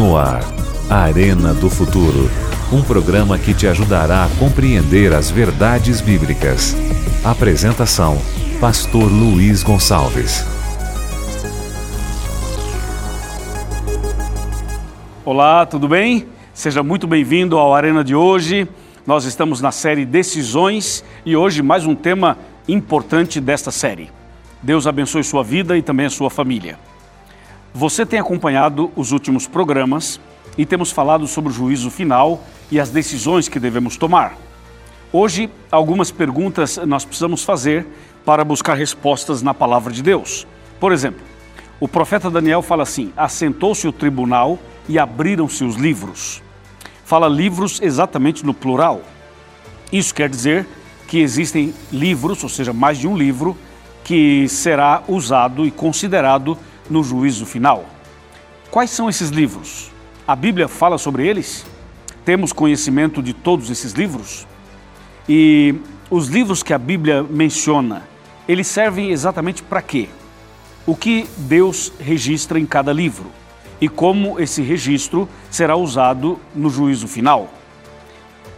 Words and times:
No 0.00 0.16
ar, 0.16 0.40
Arena 0.88 1.52
do 1.52 1.68
Futuro. 1.68 2.30
Um 2.72 2.82
programa 2.82 3.38
que 3.38 3.52
te 3.52 3.66
ajudará 3.66 4.24
a 4.24 4.28
compreender 4.38 5.12
as 5.12 5.30
verdades 5.30 6.00
bíblicas. 6.00 6.74
Apresentação: 7.22 8.16
Pastor 8.58 9.12
Luiz 9.12 9.62
Gonçalves. 9.62 10.42
Olá, 15.22 15.66
tudo 15.66 15.86
bem? 15.86 16.26
Seja 16.54 16.82
muito 16.82 17.06
bem-vindo 17.06 17.58
ao 17.58 17.74
Arena 17.74 18.02
de 18.02 18.14
hoje. 18.14 18.66
Nós 19.06 19.26
estamos 19.26 19.60
na 19.60 19.70
série 19.70 20.06
Decisões 20.06 21.04
e 21.26 21.36
hoje 21.36 21.60
mais 21.60 21.84
um 21.84 21.94
tema 21.94 22.38
importante 22.66 23.38
desta 23.38 23.70
série. 23.70 24.10
Deus 24.62 24.86
abençoe 24.86 25.22
sua 25.22 25.44
vida 25.44 25.76
e 25.76 25.82
também 25.82 26.06
a 26.06 26.10
sua 26.10 26.30
família. 26.30 26.78
Você 27.72 28.04
tem 28.04 28.18
acompanhado 28.18 28.90
os 28.96 29.12
últimos 29.12 29.46
programas 29.46 30.20
e 30.58 30.66
temos 30.66 30.90
falado 30.90 31.26
sobre 31.28 31.50
o 31.50 31.54
juízo 31.54 31.88
final 31.88 32.42
e 32.70 32.80
as 32.80 32.90
decisões 32.90 33.48
que 33.48 33.60
devemos 33.60 33.96
tomar. 33.96 34.36
Hoje, 35.12 35.48
algumas 35.70 36.10
perguntas 36.10 36.78
nós 36.78 37.04
precisamos 37.04 37.44
fazer 37.44 37.86
para 38.24 38.44
buscar 38.44 38.74
respostas 38.74 39.40
na 39.40 39.54
palavra 39.54 39.92
de 39.92 40.02
Deus. 40.02 40.46
Por 40.80 40.92
exemplo, 40.92 41.20
o 41.78 41.86
profeta 41.86 42.28
Daniel 42.28 42.60
fala 42.60 42.82
assim: 42.82 43.12
assentou-se 43.16 43.86
o 43.86 43.92
tribunal 43.92 44.58
e 44.88 44.98
abriram-se 44.98 45.62
os 45.64 45.76
livros. 45.76 46.42
Fala 47.04 47.28
livros 47.28 47.80
exatamente 47.80 48.44
no 48.44 48.52
plural. 48.52 49.02
Isso 49.92 50.14
quer 50.14 50.28
dizer 50.28 50.66
que 51.06 51.18
existem 51.18 51.72
livros, 51.92 52.42
ou 52.42 52.48
seja, 52.48 52.72
mais 52.72 52.98
de 52.98 53.06
um 53.08 53.16
livro, 53.16 53.56
que 54.04 54.48
será 54.48 55.02
usado 55.08 55.64
e 55.64 55.70
considerado 55.70 56.58
no 56.90 57.04
juízo 57.04 57.46
final. 57.46 57.86
Quais 58.70 58.90
são 58.90 59.08
esses 59.08 59.30
livros? 59.30 59.90
A 60.26 60.34
Bíblia 60.34 60.68
fala 60.68 60.98
sobre 60.98 61.26
eles? 61.26 61.64
Temos 62.24 62.52
conhecimento 62.52 63.22
de 63.22 63.32
todos 63.32 63.70
esses 63.70 63.92
livros? 63.92 64.46
E 65.28 65.76
os 66.10 66.26
livros 66.26 66.62
que 66.62 66.74
a 66.74 66.78
Bíblia 66.78 67.22
menciona, 67.22 68.02
eles 68.46 68.66
servem 68.66 69.10
exatamente 69.10 69.62
para 69.62 69.80
quê? 69.80 70.08
O 70.84 70.96
que 70.96 71.28
Deus 71.36 71.92
registra 72.00 72.58
em 72.58 72.66
cada 72.66 72.92
livro 72.92 73.26
e 73.80 73.88
como 73.88 74.38
esse 74.40 74.60
registro 74.60 75.28
será 75.50 75.76
usado 75.76 76.38
no 76.54 76.68
juízo 76.68 77.06
final. 77.06 77.48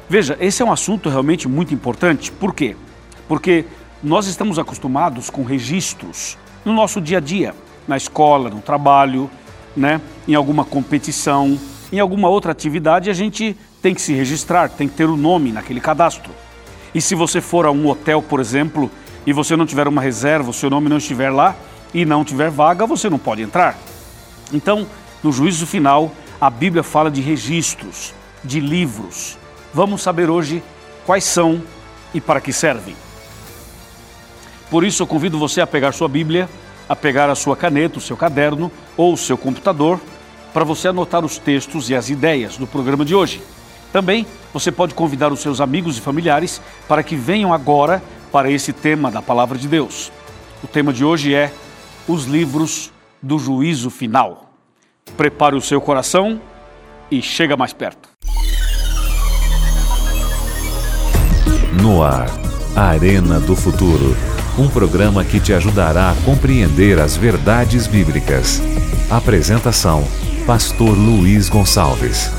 Veja, 0.09 0.37
esse 0.41 0.63
é 0.63 0.65
um 0.65 0.73
assunto 0.73 1.09
realmente 1.09 1.47
muito 1.47 1.73
importante. 1.73 2.33
Por 2.33 2.55
quê? 2.55 2.77
Porque 3.29 3.65
nós 4.03 4.27
estamos 4.27 4.59
acostumados 4.59 5.31
com 5.31 5.45
registros 5.45 6.37
no 6.65 6.73
nosso 6.73 7.01
dia 7.01 7.19
a 7.19 7.21
dia 7.21 7.55
na 7.87 7.97
escola, 7.97 8.51
no 8.51 8.61
trabalho, 8.61 9.31
né, 9.77 10.01
em 10.27 10.35
alguma 10.35 10.65
competição, 10.65 11.59
em 11.93 11.99
alguma 11.99 12.29
outra 12.29 12.53
atividade, 12.53 13.11
a 13.11 13.13
gente 13.13 13.57
tem 13.81 13.95
que 13.95 14.01
se 14.01 14.13
registrar, 14.15 14.69
tem 14.69 14.89
que 14.89 14.95
ter 14.95 15.07
o 15.07 15.15
um 15.15 15.17
nome 15.17 15.53
naquele 15.53 15.81
cadastro. 15.81 16.33
E 16.95 17.01
se 17.01 17.15
você 17.15 17.41
for 17.41 17.67
a 17.67 17.71
um 17.71 17.89
hotel, 17.89 18.23
por 18.23 18.41
exemplo, 18.41 18.91
e 19.27 19.33
você 19.33 19.57
não 19.57 19.67
tiver 19.67 19.89
uma 19.89 20.01
reserva, 20.01 20.51
o 20.51 20.55
seu 20.55 20.71
nome 20.71 20.89
não 20.89 20.99
estiver 20.99 21.31
lá 21.31 21.57
e 21.93 22.05
não 22.05 22.25
tiver 22.25 22.51
vaga, 22.51 22.87
você 22.87 23.09
não 23.09 23.19
pode 23.19 23.43
entrar. 23.43 23.77
Então, 24.53 24.87
no 25.23 25.33
juízo 25.33 25.67
final, 25.67 26.13
a 26.41 26.51
Bíblia 26.51 26.83
fala 26.83 27.11
de 27.11 27.21
registros, 27.21 28.15
de 28.43 28.61
livros. 28.61 29.39
Vamos 29.73 30.03
saber 30.03 30.29
hoje 30.29 30.63
quais 31.07 31.25
são 31.25 31.63
e 32.13 32.21
para 32.21 32.41
que 32.41 32.53
servem. 32.53 32.97
Por 34.71 34.85
isso, 34.85 35.03
eu 35.03 35.07
convido 35.07 35.39
você 35.39 35.61
a 35.61 35.67
pegar 35.67 35.93
sua 35.93 36.09
Bíblia 36.09 36.49
a 36.89 36.97
pegar 36.97 37.31
a 37.31 37.35
sua 37.35 37.57
caneta, 37.57 37.99
o 37.99 38.03
seu 38.03 38.17
caderno 38.17 38.71
ou 38.97 39.13
o 39.13 39.17
seu 39.17 39.37
computador 39.39 40.01
para 40.53 40.65
você 40.65 40.89
anotar 40.89 41.25
os 41.25 41.39
textos 41.39 41.89
e 41.89 41.95
as 41.95 42.11
ideias 42.11 42.57
do 42.57 42.67
programa 42.67 43.05
de 43.05 43.15
hoje. 43.15 43.43
Também 43.93 44.27
você 44.53 44.71
pode 44.71 44.95
convidar 44.95 45.33
os 45.33 45.41
seus 45.41 45.61
amigos 45.61 45.99
e 45.99 46.01
familiares 46.01 46.61
para 46.89 47.03
que 47.03 47.17
venham 47.17 47.53
agora 47.53 48.03
para 48.31 48.51
esse 48.51 48.73
tema 48.73 49.11
da 49.11 49.21
Palavra 49.21 49.59
de 49.59 49.69
Deus. 49.69 50.11
O 50.63 50.67
tema 50.67 50.93
de 50.93 51.05
hoje 51.05 51.35
é 51.35 51.53
os 52.09 52.25
livros 52.25 52.91
do 53.21 53.39
juízo 53.39 53.91
final. 53.91 54.51
Prepare 55.17 55.57
o 55.57 55.61
seu 55.61 55.81
coração 55.81 56.41
e 57.11 57.21
chega 57.21 57.57
mais 57.57 57.73
perto. 57.73 58.09
No 61.81 62.03
ar, 62.03 62.29
Arena 62.77 63.41
do 63.41 63.57
Futuro 63.57 64.17
um 64.59 64.69
programa 64.69 65.25
que 65.25 65.41
te 65.41 65.53
ajudará 65.53 66.11
a 66.11 66.15
compreender 66.25 66.99
as 66.99 67.17
verdades 67.17 67.87
bíblicas. 67.87 68.61
Apresentação: 69.11 70.05
Pastor 70.47 70.97
Luiz 70.97 71.49
Gonçalves. 71.49 72.31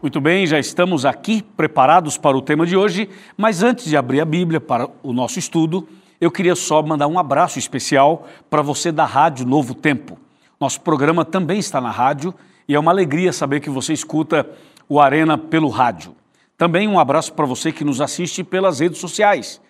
Muito 0.00 0.20
bem, 0.20 0.46
já 0.46 0.58
estamos 0.58 1.04
aqui 1.04 1.42
preparados 1.42 2.16
para 2.16 2.36
o 2.36 2.40
tema 2.40 2.64
de 2.64 2.76
hoje, 2.76 3.10
mas 3.36 3.62
antes 3.62 3.84
de 3.84 3.96
abrir 3.96 4.20
a 4.20 4.24
Bíblia 4.24 4.60
para 4.60 4.88
o 5.02 5.12
nosso 5.12 5.38
estudo, 5.38 5.86
eu 6.20 6.30
queria 6.30 6.54
só 6.54 6.80
mandar 6.82 7.08
um 7.08 7.18
abraço 7.18 7.58
especial 7.58 8.26
para 8.48 8.62
você 8.62 8.90
da 8.90 9.04
Rádio 9.04 9.44
Novo 9.44 9.74
Tempo. 9.74 10.16
Nosso 10.58 10.80
programa 10.80 11.24
também 11.24 11.58
está 11.58 11.80
na 11.80 11.90
rádio 11.90 12.32
e 12.66 12.74
é 12.74 12.78
uma 12.78 12.92
alegria 12.92 13.32
saber 13.32 13.60
que 13.60 13.68
você 13.68 13.92
escuta 13.92 14.48
o 14.88 15.00
Arena 15.00 15.36
pelo 15.36 15.68
rádio. 15.68 16.14
Também 16.58 16.88
um 16.88 16.98
abraço 16.98 17.32
para 17.34 17.46
você 17.46 17.70
que 17.70 17.84
nos 17.84 18.00
assiste 18.00 18.42
pelas 18.42 18.80
redes 18.80 18.98
sociais, 18.98 19.60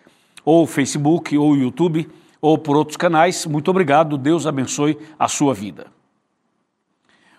ou 0.43 0.67
Facebook, 0.67 1.37
ou 1.37 1.55
YouTube, 1.55 2.09
ou 2.41 2.57
por 2.57 2.79
outros 2.79 2.97
canais. 2.97 3.45
Muito 3.45 3.71
obrigado, 3.71 4.17
Deus 4.17 4.47
abençoe 4.47 4.99
a 5.19 5.29
sua 5.29 5.53
vida. 5.53 5.89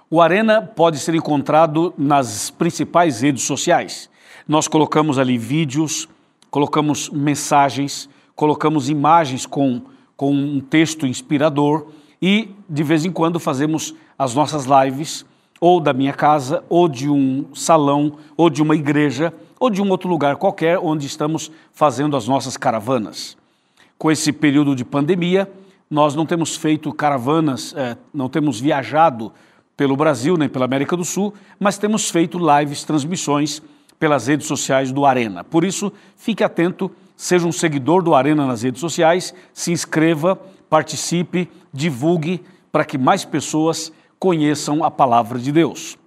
O 0.07 0.21
Arena 0.21 0.61
pode 0.61 0.99
ser 0.99 1.15
encontrado 1.15 1.91
nas 1.97 2.51
principais 2.51 3.21
redes 3.21 3.43
sociais. 3.43 4.07
Nós 4.47 4.67
colocamos 4.67 5.17
ali 5.17 5.35
vídeos, 5.35 6.07
colocamos 6.51 7.09
mensagens, 7.09 8.07
colocamos 8.35 8.87
imagens 8.87 9.47
com, 9.47 9.81
com 10.15 10.31
um 10.31 10.59
texto 10.59 11.07
inspirador 11.07 11.87
e, 12.21 12.53
de 12.69 12.83
vez 12.83 13.03
em 13.03 13.11
quando, 13.11 13.39
fazemos 13.39 13.95
as 14.17 14.35
nossas 14.35 14.65
lives 14.65 15.25
ou 15.59 15.79
da 15.79 15.93
minha 15.93 16.13
casa, 16.13 16.63
ou 16.69 16.87
de 16.87 17.09
um 17.09 17.45
salão, 17.53 18.13
ou 18.37 18.49
de 18.49 18.61
uma 18.61 18.75
igreja, 18.75 19.33
ou 19.59 19.69
de 19.69 19.81
um 19.81 19.89
outro 19.89 20.09
lugar 20.09 20.37
qualquer 20.37 20.79
onde 20.79 21.05
estamos 21.05 21.51
fazendo 21.73 22.15
as 22.15 22.27
nossas 22.27 22.55
caravanas. 22.55 23.37
Com 23.97 24.09
esse 24.09 24.31
período 24.31 24.75
de 24.75 24.85
pandemia, 24.85 25.51
nós 25.89 26.15
não 26.15 26.25
temos 26.25 26.55
feito 26.55 26.93
caravanas, 26.93 27.73
é, 27.75 27.97
não 28.13 28.29
temos 28.29 28.59
viajado 28.59 29.31
pelo 29.75 29.95
Brasil 29.95 30.37
nem 30.37 30.47
pela 30.47 30.65
América 30.65 30.95
do 30.95 31.03
Sul, 31.03 31.33
mas 31.59 31.77
temos 31.77 32.09
feito 32.09 32.37
lives, 32.37 32.83
transmissões 32.83 33.61
pelas 33.99 34.27
redes 34.27 34.47
sociais 34.47 34.91
do 34.91 35.05
Arena. 35.05 35.43
Por 35.43 35.63
isso, 35.65 35.91
fique 36.15 36.43
atento, 36.43 36.89
seja 37.17 37.45
um 37.45 37.51
seguidor 37.51 38.01
do 38.01 38.15
Arena 38.15 38.45
nas 38.45 38.61
redes 38.61 38.79
sociais, 38.79 39.33
se 39.53 39.71
inscreva, 39.71 40.39
participe, 40.69 41.49
divulgue 41.73 42.41
para 42.71 42.85
que 42.85 42.97
mais 42.97 43.25
pessoas 43.25 43.91
conheçam 44.19 44.83
a 44.83 44.91
palavra 44.91 45.39
de 45.39 45.51
Deus. 45.51 45.97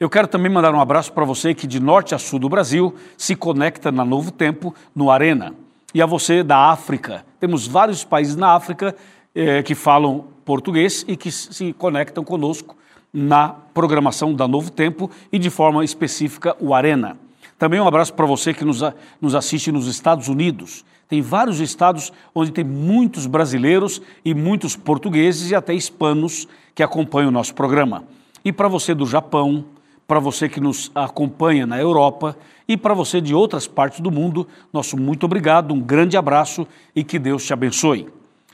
Eu 0.00 0.08
quero 0.08 0.28
também 0.28 0.50
mandar 0.50 0.72
um 0.72 0.80
abraço 0.80 1.12
para 1.12 1.24
você 1.24 1.52
que 1.52 1.66
de 1.66 1.80
norte 1.80 2.14
a 2.14 2.18
sul 2.18 2.38
do 2.38 2.48
Brasil 2.48 2.94
se 3.16 3.34
conecta 3.34 3.90
na 3.90 4.04
Novo 4.04 4.30
Tempo, 4.30 4.72
no 4.94 5.10
Arena. 5.10 5.52
E 5.92 6.00
a 6.00 6.06
você 6.06 6.44
da 6.44 6.70
África. 6.70 7.24
Temos 7.40 7.66
vários 7.66 8.04
países 8.04 8.36
na 8.36 8.54
África 8.54 8.94
eh, 9.34 9.62
que 9.64 9.74
falam 9.74 10.26
português 10.44 11.04
e 11.08 11.16
que 11.16 11.32
se 11.32 11.72
conectam 11.72 12.22
conosco 12.22 12.76
na 13.12 13.48
programação 13.48 14.32
da 14.32 14.46
Novo 14.46 14.70
Tempo 14.70 15.10
e 15.32 15.38
de 15.38 15.50
forma 15.50 15.84
específica 15.84 16.56
o 16.60 16.74
Arena. 16.74 17.18
Também 17.58 17.80
um 17.80 17.88
abraço 17.88 18.14
para 18.14 18.24
você 18.24 18.54
que 18.54 18.64
nos, 18.64 18.80
nos 19.20 19.34
assiste 19.34 19.72
nos 19.72 19.88
Estados 19.88 20.28
Unidos. 20.28 20.84
Tem 21.08 21.22
vários 21.22 21.58
estados 21.58 22.12
onde 22.34 22.52
tem 22.52 22.64
muitos 22.64 23.26
brasileiros 23.26 24.02
e 24.24 24.34
muitos 24.34 24.76
portugueses 24.76 25.50
e 25.50 25.54
até 25.54 25.72
hispanos 25.72 26.46
que 26.74 26.82
acompanham 26.82 27.30
o 27.30 27.32
nosso 27.32 27.54
programa. 27.54 28.04
E 28.44 28.52
para 28.52 28.68
você 28.68 28.94
do 28.94 29.06
Japão, 29.06 29.64
para 30.06 30.20
você 30.20 30.48
que 30.48 30.60
nos 30.60 30.90
acompanha 30.94 31.66
na 31.66 31.78
Europa 31.78 32.36
e 32.66 32.76
para 32.76 32.94
você 32.94 33.20
de 33.20 33.34
outras 33.34 33.66
partes 33.66 34.00
do 34.00 34.10
mundo, 34.10 34.46
nosso 34.72 34.96
muito 34.96 35.24
obrigado, 35.24 35.72
um 35.72 35.80
grande 35.80 36.16
abraço 36.16 36.66
e 36.94 37.02
que 37.02 37.18
Deus 37.18 37.44
te 37.44 37.52
abençoe. 37.52 38.08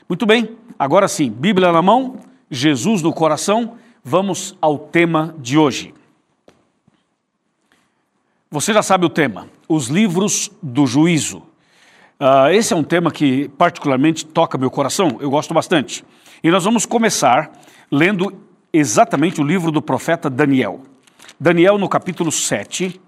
Muito 0.07 0.25
bem, 0.25 0.55
agora 0.77 1.07
sim, 1.07 1.29
Bíblia 1.29 1.71
na 1.71 1.81
mão, 1.81 2.17
Jesus 2.49 3.01
no 3.01 3.13
coração, 3.13 3.75
vamos 4.03 4.57
ao 4.61 4.77
tema 4.77 5.35
de 5.39 5.57
hoje. 5.57 5.93
Você 8.51 8.73
já 8.73 8.81
sabe 8.81 9.05
o 9.05 9.09
tema, 9.09 9.49
os 9.67 9.87
livros 9.87 10.51
do 10.61 10.85
juízo. 10.85 11.41
Uh, 12.17 12.49
esse 12.51 12.71
é 12.71 12.75
um 12.75 12.83
tema 12.83 13.11
que 13.11 13.49
particularmente 13.57 14.25
toca 14.25 14.57
meu 14.57 14.71
coração, 14.71 15.17
eu 15.19 15.29
gosto 15.29 15.53
bastante. 15.53 16.05
E 16.41 16.49
nós 16.49 16.63
vamos 16.63 16.85
começar 16.85 17.51
lendo 17.91 18.33
exatamente 18.71 19.41
o 19.41 19.43
livro 19.43 19.69
do 19.69 19.81
profeta 19.81 20.29
Daniel. 20.29 20.81
Daniel, 21.37 21.77
no 21.77 21.89
capítulo 21.89 22.31
7, 22.31 23.01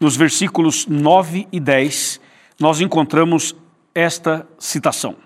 nos 0.00 0.16
versículos 0.16 0.86
9 0.86 1.46
e 1.52 1.60
10, 1.60 2.20
nós 2.58 2.80
encontramos 2.80 3.54
esta 3.94 4.46
citação. 4.58 5.16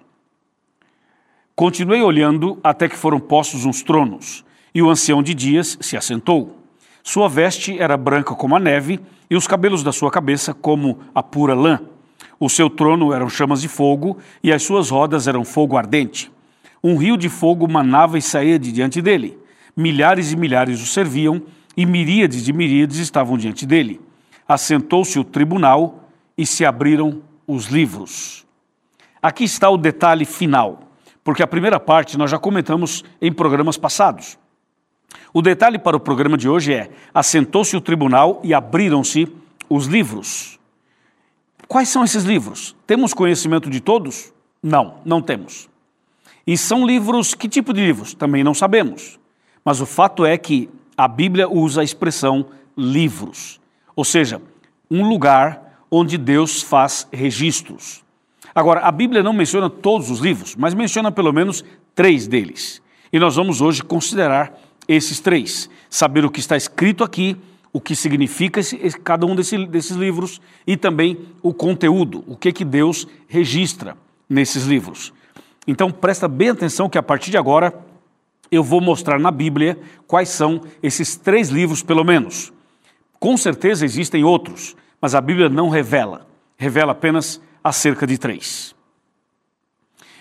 Continuei 1.54 2.02
olhando 2.02 2.58
até 2.62 2.88
que 2.88 2.96
foram 2.96 3.20
postos 3.20 3.64
uns 3.64 3.82
tronos, 3.82 4.44
e 4.74 4.82
o 4.82 4.90
ancião 4.90 5.22
de 5.22 5.32
dias 5.32 5.78
se 5.80 5.96
assentou. 5.96 6.58
Sua 7.04 7.28
veste 7.28 7.78
era 7.78 7.96
branca 7.96 8.34
como 8.34 8.56
a 8.56 8.60
neve, 8.60 8.98
e 9.30 9.36
os 9.36 9.46
cabelos 9.46 9.84
da 9.84 9.92
sua 9.92 10.10
cabeça 10.10 10.52
como 10.52 10.98
a 11.14 11.22
pura 11.22 11.54
lã. 11.54 11.80
O 12.40 12.48
seu 12.48 12.70
trono 12.70 13.12
eram 13.12 13.28
chamas 13.28 13.60
de 13.60 13.68
fogo, 13.68 14.18
e 14.42 14.52
as 14.52 14.62
suas 14.62 14.90
rodas 14.90 15.26
eram 15.26 15.44
fogo 15.44 15.76
ardente. 15.76 16.30
Um 16.82 16.96
rio 16.96 17.16
de 17.16 17.28
fogo 17.28 17.66
manava 17.68 18.16
e 18.16 18.22
saía 18.22 18.58
de 18.58 18.70
diante 18.70 19.02
dele. 19.02 19.36
Milhares 19.76 20.32
e 20.32 20.36
milhares 20.36 20.80
o 20.80 20.86
serviam, 20.86 21.42
e 21.76 21.84
miríades 21.86 22.44
de 22.44 22.52
miríades 22.52 22.98
estavam 22.98 23.36
diante 23.36 23.66
dele. 23.66 24.00
Assentou-se 24.46 25.18
o 25.18 25.24
tribunal 25.24 26.08
e 26.36 26.46
se 26.46 26.64
abriram 26.64 27.22
os 27.46 27.66
livros. 27.66 28.46
Aqui 29.22 29.44
está 29.44 29.68
o 29.70 29.76
detalhe 29.76 30.24
final, 30.24 30.80
porque 31.24 31.42
a 31.42 31.46
primeira 31.46 31.80
parte 31.80 32.16
nós 32.16 32.30
já 32.30 32.38
comentamos 32.38 33.04
em 33.20 33.32
programas 33.32 33.76
passados. 33.76 34.38
O 35.32 35.42
detalhe 35.42 35.78
para 35.78 35.96
o 35.96 36.00
programa 36.00 36.36
de 36.36 36.48
hoje 36.48 36.72
é: 36.72 36.90
assentou-se 37.12 37.76
o 37.76 37.80
tribunal 37.80 38.40
e 38.44 38.54
abriram-se 38.54 39.28
os 39.68 39.86
livros. 39.86 40.57
Quais 41.68 41.90
são 41.90 42.02
esses 42.02 42.24
livros? 42.24 42.74
Temos 42.86 43.12
conhecimento 43.12 43.68
de 43.68 43.78
todos? 43.78 44.32
Não, 44.62 44.94
não 45.04 45.20
temos. 45.20 45.68
E 46.46 46.56
são 46.56 46.86
livros, 46.86 47.34
que 47.34 47.46
tipo 47.46 47.74
de 47.74 47.84
livros? 47.84 48.14
Também 48.14 48.42
não 48.42 48.54
sabemos. 48.54 49.20
Mas 49.62 49.78
o 49.82 49.84
fato 49.86 50.24
é 50.24 50.38
que 50.38 50.70
a 50.96 51.06
Bíblia 51.06 51.46
usa 51.46 51.82
a 51.82 51.84
expressão 51.84 52.46
livros, 52.74 53.60
ou 53.94 54.04
seja, 54.04 54.40
um 54.90 55.06
lugar 55.06 55.82
onde 55.90 56.16
Deus 56.16 56.62
faz 56.62 57.06
registros. 57.12 58.02
Agora, 58.54 58.80
a 58.80 58.90
Bíblia 58.90 59.22
não 59.22 59.34
menciona 59.34 59.68
todos 59.68 60.10
os 60.10 60.20
livros, 60.20 60.56
mas 60.56 60.72
menciona 60.72 61.12
pelo 61.12 61.32
menos 61.32 61.62
três 61.94 62.26
deles. 62.26 62.80
E 63.12 63.18
nós 63.18 63.36
vamos 63.36 63.60
hoje 63.60 63.82
considerar 63.82 64.58
esses 64.88 65.20
três, 65.20 65.68
saber 65.90 66.24
o 66.24 66.30
que 66.30 66.40
está 66.40 66.56
escrito 66.56 67.04
aqui, 67.04 67.36
o 67.72 67.80
que 67.80 67.94
significa 67.94 68.60
esse, 68.60 68.76
cada 68.98 69.26
um 69.26 69.34
desse, 69.34 69.66
desses 69.66 69.96
livros 69.96 70.40
e 70.66 70.76
também 70.76 71.18
o 71.42 71.52
conteúdo, 71.52 72.24
o 72.26 72.36
que, 72.36 72.52
que 72.52 72.64
Deus 72.64 73.06
registra 73.28 73.96
nesses 74.28 74.64
livros. 74.64 75.12
Então 75.66 75.90
presta 75.90 76.26
bem 76.26 76.50
atenção 76.50 76.88
que 76.88 76.98
a 76.98 77.02
partir 77.02 77.30
de 77.30 77.36
agora 77.36 77.74
eu 78.50 78.62
vou 78.62 78.80
mostrar 78.80 79.18
na 79.18 79.30
Bíblia 79.30 79.78
quais 80.06 80.30
são 80.30 80.62
esses 80.82 81.16
três 81.16 81.50
livros, 81.50 81.82
pelo 81.82 82.04
menos. 82.04 82.52
Com 83.20 83.36
certeza 83.36 83.84
existem 83.84 84.24
outros, 84.24 84.74
mas 85.00 85.14
a 85.14 85.20
Bíblia 85.20 85.48
não 85.48 85.68
revela, 85.68 86.26
revela 86.56 86.92
apenas 86.92 87.40
acerca 87.62 88.06
de 88.06 88.16
três. 88.16 88.74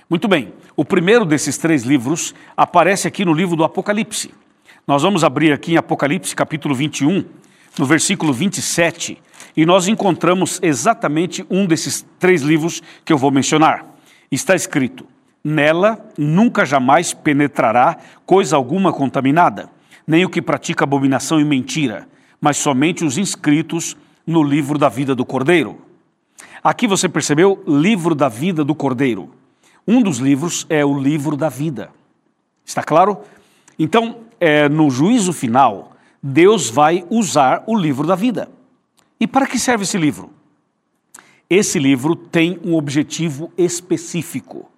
Muito 0.10 0.28
bem, 0.28 0.54
o 0.76 0.86
primeiro 0.86 1.26
desses 1.26 1.58
três 1.58 1.84
livros 1.84 2.34
aparece 2.56 3.08
aqui 3.08 3.26
no 3.26 3.34
livro 3.34 3.56
do 3.56 3.64
Apocalipse. 3.64 4.34
Nós 4.88 5.02
vamos 5.02 5.22
abrir 5.22 5.52
aqui 5.52 5.74
em 5.74 5.78
Apocalipse 5.78 6.34
capítulo 6.34 6.74
21, 6.74 7.26
no 7.78 7.86
versículo 7.86 8.32
27, 8.32 9.22
e 9.58 9.66
nós 9.66 9.90
encontramos 9.90 10.62
exatamente 10.64 11.46
um 11.50 11.66
desses 11.66 12.06
três 12.18 12.42
livros 12.42 12.82
que 13.04 13.12
eu 13.12 13.18
vou 13.18 13.30
mencionar. 13.30 13.86
Está 14.32 14.56
escrito: 14.56 15.06
Nela 15.44 16.00
nunca 16.18 16.66
jamais 16.66 17.14
penetrará 17.14 17.98
coisa 18.26 18.56
alguma 18.56 18.94
contaminada, 18.94 19.70
nem 20.08 20.24
o 20.24 20.30
que 20.30 20.42
pratica 20.42 20.86
abominação 20.86 21.38
e 21.38 21.44
mentira, 21.44 22.08
mas 22.40 22.56
somente 22.56 23.04
os 23.04 23.18
inscritos 23.18 23.98
no 24.26 24.42
livro 24.42 24.78
da 24.78 24.88
vida 24.88 25.14
do 25.14 25.26
Cordeiro. 25.26 25.82
Aqui 26.64 26.88
você 26.88 27.10
percebeu? 27.10 27.62
Livro 27.68 28.16
da 28.16 28.30
vida 28.30 28.64
do 28.64 28.74
Cordeiro. 28.74 29.32
Um 29.86 30.02
dos 30.02 30.20
livros 30.20 30.66
é 30.70 30.86
o 30.86 30.98
livro 30.98 31.36
da 31.36 31.50
vida. 31.50 31.90
Está 32.66 32.82
claro? 32.82 33.20
Então, 33.78 34.27
é, 34.40 34.68
no 34.70 34.90
juízo 34.90 35.34
final, 35.34 35.94
Deus 36.22 36.70
vai 36.70 37.06
usar 37.10 37.64
o 37.68 37.78
livro 37.78 38.06
da 38.06 38.16
vida. 38.16 38.50
E 39.20 39.28
para 39.28 39.48
que 39.48 39.58
serve 39.58 39.84
esse 39.84 39.98
livro? 39.98 40.32
Esse 41.50 41.80
livro 41.80 42.16
tem 42.16 42.60
um 42.64 42.76
objetivo 42.76 43.52
específico 43.58 44.70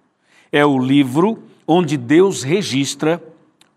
é 0.52 0.64
o 0.64 0.78
livro 0.78 1.42
onde 1.66 1.96
Deus 1.96 2.42
registra 2.42 3.22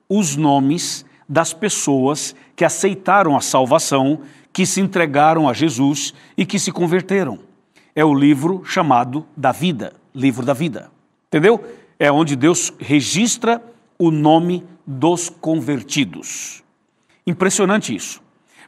os 0.09 0.35
nomes 0.35 1.05
das 1.27 1.53
pessoas 1.53 2.35
que 2.55 2.65
aceitaram 2.65 3.35
a 3.35 3.41
salvação, 3.41 4.21
que 4.51 4.65
se 4.65 4.81
entregaram 4.81 5.47
a 5.47 5.53
Jesus 5.53 6.13
e 6.37 6.45
que 6.45 6.59
se 6.59 6.71
converteram. 6.71 7.39
É 7.95 8.03
o 8.03 8.13
livro 8.13 8.63
chamado 8.65 9.25
da 9.37 9.51
vida, 9.51 9.93
livro 10.13 10.45
da 10.45 10.53
vida. 10.53 10.91
Entendeu? 11.27 11.63
É 11.99 12.11
onde 12.11 12.35
Deus 12.35 12.73
registra 12.79 13.61
o 13.97 14.09
nome 14.09 14.63
dos 14.85 15.29
convertidos. 15.29 16.63
Impressionante 17.25 17.95
isso. 17.95 18.21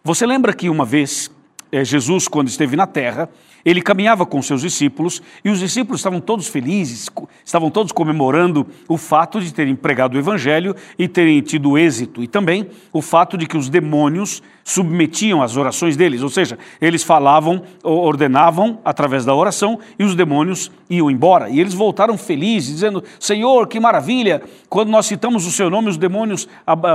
Você 0.04 0.26
lembra 0.26 0.54
que 0.54 0.70
uma 0.70 0.86
vez 0.86 1.32
é, 1.72 1.84
Jesus, 1.84 2.28
quando 2.28 2.48
esteve 2.48 2.76
na 2.76 2.88
terra, 2.88 3.30
ele 3.66 3.82
caminhava 3.82 4.26
com 4.26 4.40
seus 4.42 4.62
discípulos 4.62 5.22
e 5.44 5.50
os 5.50 5.60
discípulos 5.60 6.00
estavam 6.00 6.22
todos 6.22 6.48
felizes, 6.48 7.10
estavam 7.44 7.72
todos 7.72 7.92
comemorando 7.92 8.68
o 8.88 8.96
fato 8.96 9.42
de 9.42 9.52
terem 9.52 9.76
pregado 9.76 10.16
o 10.16 10.20
evangelho 10.20 10.76
e 11.00 11.08
terem 11.08 11.42
tido 11.42 11.76
êxito, 11.76 12.24
e 12.24 12.28
também 12.28 12.68
o 12.94 13.02
fato 13.02 13.36
de 13.36 13.48
que 13.48 13.58
os 13.58 13.68
demônios 13.68 14.44
submetiam 14.64 15.42
as 15.42 15.58
orações 15.58 15.98
deles, 15.98 16.22
ou 16.22 16.30
seja, 16.30 16.58
eles 16.80 17.04
falavam, 17.04 17.64
ordenavam 17.84 18.80
através 18.86 19.26
da 19.26 19.34
oração 19.34 19.80
e 19.98 20.04
os 20.04 20.16
demônios 20.16 20.72
iam 20.90 21.10
embora. 21.10 21.50
E 21.50 21.60
eles 21.60 21.74
voltaram 21.74 22.18
felizes, 22.18 22.74
dizendo: 22.74 23.04
Senhor, 23.20 23.68
que 23.68 23.80
maravilha, 23.80 24.42
quando 24.70 24.90
nós 24.90 25.06
citamos 25.06 25.46
o 25.46 25.52
seu 25.52 25.70
nome, 25.70 25.90
os 25.90 25.98
demônios 25.98 26.48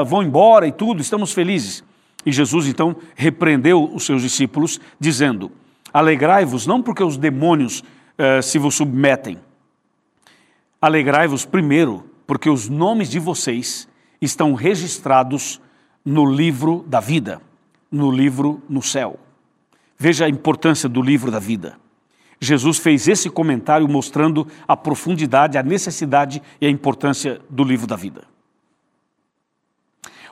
vão 0.07 0.23
embora 0.23 0.67
e 0.67 0.73
tudo, 0.73 1.01
estamos 1.01 1.33
felizes. 1.33 1.85
E 2.25 2.33
Jesus 2.33 2.67
então 2.67 2.97
repreendeu 3.15 3.91
os 3.93 4.05
seus 4.05 4.23
discípulos, 4.23 4.81
dizendo: 4.99 5.51
Alegrai-vos 5.93 6.67
não 6.67 6.83
porque 6.83 7.03
os 7.03 7.17
demônios 7.17 7.83
eh, 8.17 8.43
se 8.43 8.59
vos 8.59 8.75
submetem. 8.75 9.39
Alegrai-vos 10.81 11.45
primeiro 11.45 12.05
porque 12.27 12.49
os 12.49 12.69
nomes 12.69 13.11
de 13.11 13.19
vocês 13.19 13.89
estão 14.21 14.55
registrados 14.55 15.61
no 16.05 16.25
livro 16.25 16.85
da 16.87 17.01
vida, 17.01 17.41
no 17.91 18.11
livro 18.11 18.63
no 18.69 18.83
céu. 18.83 19.19
Veja 19.99 20.25
a 20.25 20.29
importância 20.29 20.89
do 20.89 21.03
livro 21.03 21.31
da 21.31 21.39
vida. 21.39 21.77
Jesus 22.41 22.79
fez 22.79 23.07
esse 23.07 23.29
comentário 23.29 23.87
mostrando 23.87 24.47
a 24.67 24.77
profundidade, 24.77 25.59
a 25.59 25.63
necessidade 25.63 26.43
e 26.61 26.67
a 26.67 26.71
importância 26.71 27.41
do 27.51 27.63
livro 27.63 27.87
da 27.87 27.97
vida. 27.97 28.25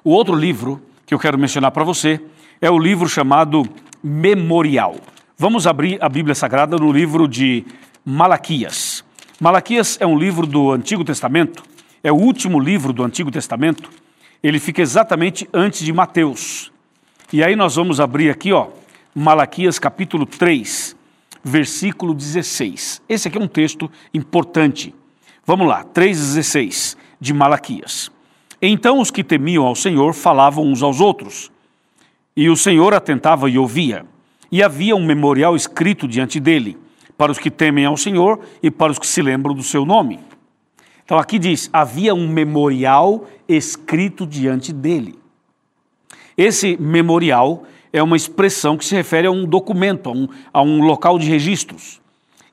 O 0.02 0.10
outro 0.10 0.34
livro 0.34 0.80
que 1.04 1.12
eu 1.12 1.18
quero 1.18 1.38
mencionar 1.38 1.70
para 1.70 1.84
você 1.84 2.20
é 2.60 2.70
o 2.70 2.78
livro 2.78 3.08
chamado 3.08 3.62
Memorial. 4.02 4.96
Vamos 5.40 5.68
abrir 5.68 6.02
a 6.02 6.08
Bíblia 6.08 6.34
Sagrada 6.34 6.76
no 6.76 6.90
livro 6.90 7.28
de 7.28 7.64
Malaquias. 8.04 9.04
Malaquias 9.38 9.96
é 10.00 10.04
um 10.04 10.18
livro 10.18 10.44
do 10.44 10.72
Antigo 10.72 11.04
Testamento, 11.04 11.62
é 12.02 12.10
o 12.10 12.16
último 12.16 12.58
livro 12.58 12.92
do 12.92 13.04
Antigo 13.04 13.30
Testamento. 13.30 13.88
Ele 14.42 14.58
fica 14.58 14.82
exatamente 14.82 15.48
antes 15.54 15.84
de 15.84 15.92
Mateus. 15.92 16.72
E 17.32 17.44
aí 17.44 17.54
nós 17.54 17.76
vamos 17.76 18.00
abrir 18.00 18.30
aqui, 18.30 18.52
ó, 18.52 18.66
Malaquias 19.14 19.78
capítulo 19.78 20.26
3, 20.26 20.96
versículo 21.44 22.14
16. 22.14 23.00
Esse 23.08 23.28
aqui 23.28 23.38
é 23.38 23.40
um 23.40 23.46
texto 23.46 23.88
importante. 24.12 24.92
Vamos 25.46 25.68
lá, 25.68 25.84
3,16 25.84 26.96
de 27.20 27.32
Malaquias. 27.32 28.10
Então 28.60 28.98
os 28.98 29.12
que 29.12 29.22
temiam 29.22 29.64
ao 29.64 29.76
Senhor 29.76 30.14
falavam 30.14 30.66
uns 30.66 30.82
aos 30.82 31.00
outros, 31.00 31.48
e 32.36 32.50
o 32.50 32.56
Senhor 32.56 32.92
atentava 32.92 33.48
e 33.48 33.56
ouvia 33.56 34.04
e 34.50 34.62
havia 34.62 34.96
um 34.96 35.04
memorial 35.04 35.54
escrito 35.54 36.08
diante 36.08 36.40
dele, 36.40 36.76
para 37.16 37.32
os 37.32 37.38
que 37.38 37.50
temem 37.50 37.84
ao 37.84 37.96
Senhor 37.96 38.40
e 38.62 38.70
para 38.70 38.92
os 38.92 38.98
que 38.98 39.06
se 39.06 39.20
lembram 39.20 39.54
do 39.54 39.62
seu 39.62 39.84
nome. 39.84 40.20
Então 41.04 41.18
aqui 41.18 41.38
diz: 41.38 41.68
havia 41.72 42.14
um 42.14 42.28
memorial 42.28 43.26
escrito 43.48 44.26
diante 44.26 44.72
dele. 44.72 45.18
Esse 46.36 46.76
memorial 46.76 47.64
é 47.92 48.02
uma 48.02 48.16
expressão 48.16 48.76
que 48.76 48.84
se 48.84 48.94
refere 48.94 49.26
a 49.26 49.30
um 49.30 49.44
documento, 49.44 50.08
a 50.08 50.12
um, 50.12 50.28
a 50.52 50.62
um 50.62 50.82
local 50.82 51.18
de 51.18 51.28
registros. 51.28 52.00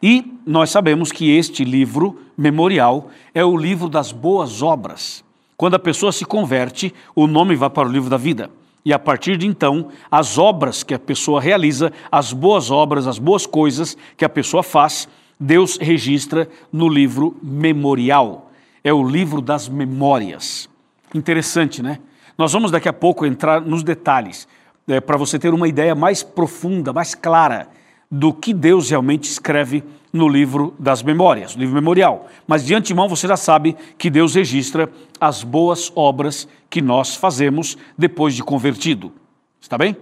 E 0.02 0.34
nós 0.46 0.70
sabemos 0.70 1.12
que 1.12 1.36
este 1.36 1.64
livro 1.64 2.20
memorial 2.38 3.10
é 3.34 3.44
o 3.44 3.58
livro 3.58 3.90
das 3.90 4.12
boas 4.12 4.62
obras. 4.62 5.24
Quando 5.58 5.76
a 5.76 5.80
pessoa 5.80 6.12
se 6.12 6.26
converte, 6.26 6.94
o 7.16 7.28
nome 7.28 7.56
vai 7.56 7.70
para 7.70 7.88
o 7.88 7.92
livro 7.92 8.10
da 8.10 8.18
vida. 8.18 8.50
E 8.86 8.94
a 8.94 9.00
partir 9.00 9.36
de 9.36 9.48
então, 9.48 9.90
as 10.12 10.38
obras 10.38 10.84
que 10.84 10.94
a 10.94 11.00
pessoa 11.00 11.42
realiza, 11.42 11.92
as 12.12 12.32
boas 12.32 12.70
obras, 12.70 13.08
as 13.08 13.18
boas 13.18 13.48
coisas 13.48 13.98
que 14.16 14.24
a 14.24 14.30
pessoa 14.30 14.62
faz, 14.62 15.10
Deus 15.40 15.78
registra 15.82 16.48
no 16.72 16.88
livro 16.88 17.36
memorial. 17.42 18.52
É 18.84 18.94
o 18.94 19.04
livro 19.04 19.42
das 19.42 19.68
memórias. 19.68 20.70
Interessante, 21.16 21.82
né? 21.82 21.98
Nós 22.38 22.54
vamos 22.54 22.70
daqui 22.70 22.88
a 22.88 22.94
pouco 22.94 23.26
entrar 23.26 23.60
nos 23.60 23.82
detalhes, 23.82 24.48
é, 24.88 25.02
para 25.02 25.18
você 25.18 25.40
ter 25.40 25.52
uma 25.52 25.68
ideia 25.68 25.96
mais 25.96 26.22
profunda, 26.22 26.94
mais 26.94 27.16
clara 27.16 27.68
do 28.12 28.32
que 28.32 28.54
Deus 28.54 28.92
realmente 28.92 29.24
escreve 29.24 29.84
no 30.16 30.30
livro 30.30 30.74
das 30.80 31.04
memórias, 31.04 31.52
livro 31.52 31.76
memorial. 31.76 32.28
Mas 32.48 32.66
de 32.66 32.74
antemão 32.74 33.10
você 33.10 33.28
já 33.28 33.36
sabe 33.36 33.76
que 33.98 34.10
Deus 34.10 34.34
registra 34.34 34.90
as 35.20 35.44
boas 35.44 35.92
obras 35.94 36.48
que 36.70 36.82
nós 36.82 37.16
fazemos 37.16 37.78
depois 37.98 38.34
de 38.34 38.42
convertido. 38.42 39.12
Está 39.60 39.78
bem? 39.78 39.96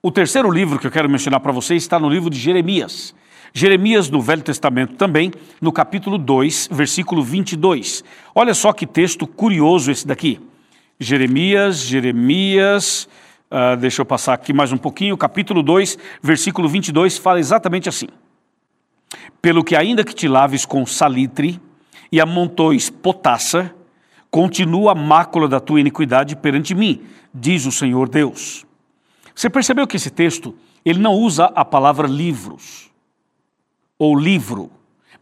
O 0.00 0.12
terceiro 0.12 0.48
livro 0.48 0.78
que 0.78 0.86
eu 0.86 0.90
quero 0.90 1.10
mencionar 1.10 1.40
para 1.40 1.50
vocês 1.50 1.82
está 1.82 1.98
no 1.98 2.08
livro 2.08 2.30
de 2.30 2.38
Jeremias. 2.38 3.14
Jeremias, 3.52 4.08
no 4.08 4.22
Velho 4.22 4.42
Testamento 4.42 4.94
também, 4.94 5.32
no 5.60 5.72
capítulo 5.72 6.16
2, 6.16 6.68
versículo 6.70 7.24
22. 7.24 8.04
Olha 8.32 8.54
só 8.54 8.72
que 8.72 8.86
texto 8.86 9.26
curioso 9.26 9.90
esse 9.90 10.06
daqui. 10.06 10.40
Jeremias, 11.00 11.78
Jeremias, 11.78 13.08
uh, 13.50 13.76
deixa 13.76 14.00
eu 14.00 14.06
passar 14.06 14.34
aqui 14.34 14.52
mais 14.52 14.72
um 14.72 14.76
pouquinho, 14.76 15.16
capítulo 15.16 15.62
2, 15.62 15.98
versículo 16.22 16.68
22, 16.68 17.18
fala 17.18 17.40
exatamente 17.40 17.88
assim. 17.88 18.06
Pelo 19.42 19.64
que 19.64 19.74
ainda 19.74 20.04
que 20.04 20.14
te 20.14 20.28
laves 20.28 20.64
com 20.64 20.86
salitre 20.86 21.60
e 22.12 22.20
amontoes 22.20 22.88
potassa, 22.88 23.74
continua 24.30 24.92
a 24.92 24.94
mácula 24.94 25.48
da 25.48 25.58
tua 25.58 25.80
iniquidade 25.80 26.36
perante 26.36 26.74
mim, 26.74 27.02
diz 27.34 27.66
o 27.66 27.72
Senhor 27.72 28.08
Deus. 28.08 28.64
Você 29.34 29.50
percebeu 29.50 29.86
que 29.86 29.96
esse 29.96 30.10
texto, 30.10 30.54
ele 30.84 30.98
não 30.98 31.14
usa 31.14 31.46
a 31.46 31.64
palavra 31.64 32.06
livros 32.06 32.90
ou 33.98 34.18
livro, 34.18 34.70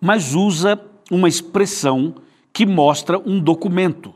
mas 0.00 0.34
usa 0.34 0.80
uma 1.10 1.28
expressão 1.28 2.14
que 2.52 2.66
mostra 2.66 3.18
um 3.18 3.40
documento, 3.40 4.12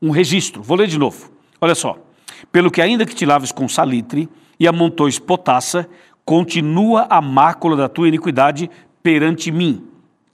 um 0.00 0.10
registro. 0.10 0.62
Vou 0.62 0.76
ler 0.76 0.88
de 0.88 0.98
novo. 0.98 1.30
Olha 1.60 1.74
só. 1.74 2.03
Pelo 2.54 2.70
que 2.70 2.80
ainda 2.80 3.04
que 3.04 3.16
te 3.16 3.26
laves 3.26 3.50
com 3.50 3.68
salitre 3.68 4.28
e 4.60 4.68
amontoes 4.68 5.18
potassa, 5.18 5.88
continua 6.24 7.04
a 7.10 7.20
mácula 7.20 7.74
da 7.74 7.88
tua 7.88 8.06
iniquidade 8.06 8.70
perante 9.02 9.50
mim, 9.50 9.82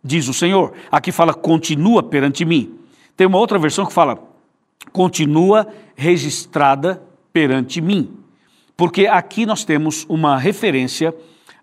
diz 0.04 0.28
o 0.28 0.34
Senhor. 0.34 0.74
Aqui 0.92 1.12
fala 1.12 1.32
continua 1.32 2.02
perante 2.02 2.44
mim. 2.44 2.74
Tem 3.16 3.26
uma 3.26 3.38
outra 3.38 3.58
versão 3.58 3.86
que 3.86 3.92
fala 3.94 4.22
continua 4.92 5.66
registrada 5.96 7.02
perante 7.32 7.80
mim. 7.80 8.10
Porque 8.76 9.06
aqui 9.06 9.46
nós 9.46 9.64
temos 9.64 10.04
uma 10.06 10.36
referência 10.36 11.14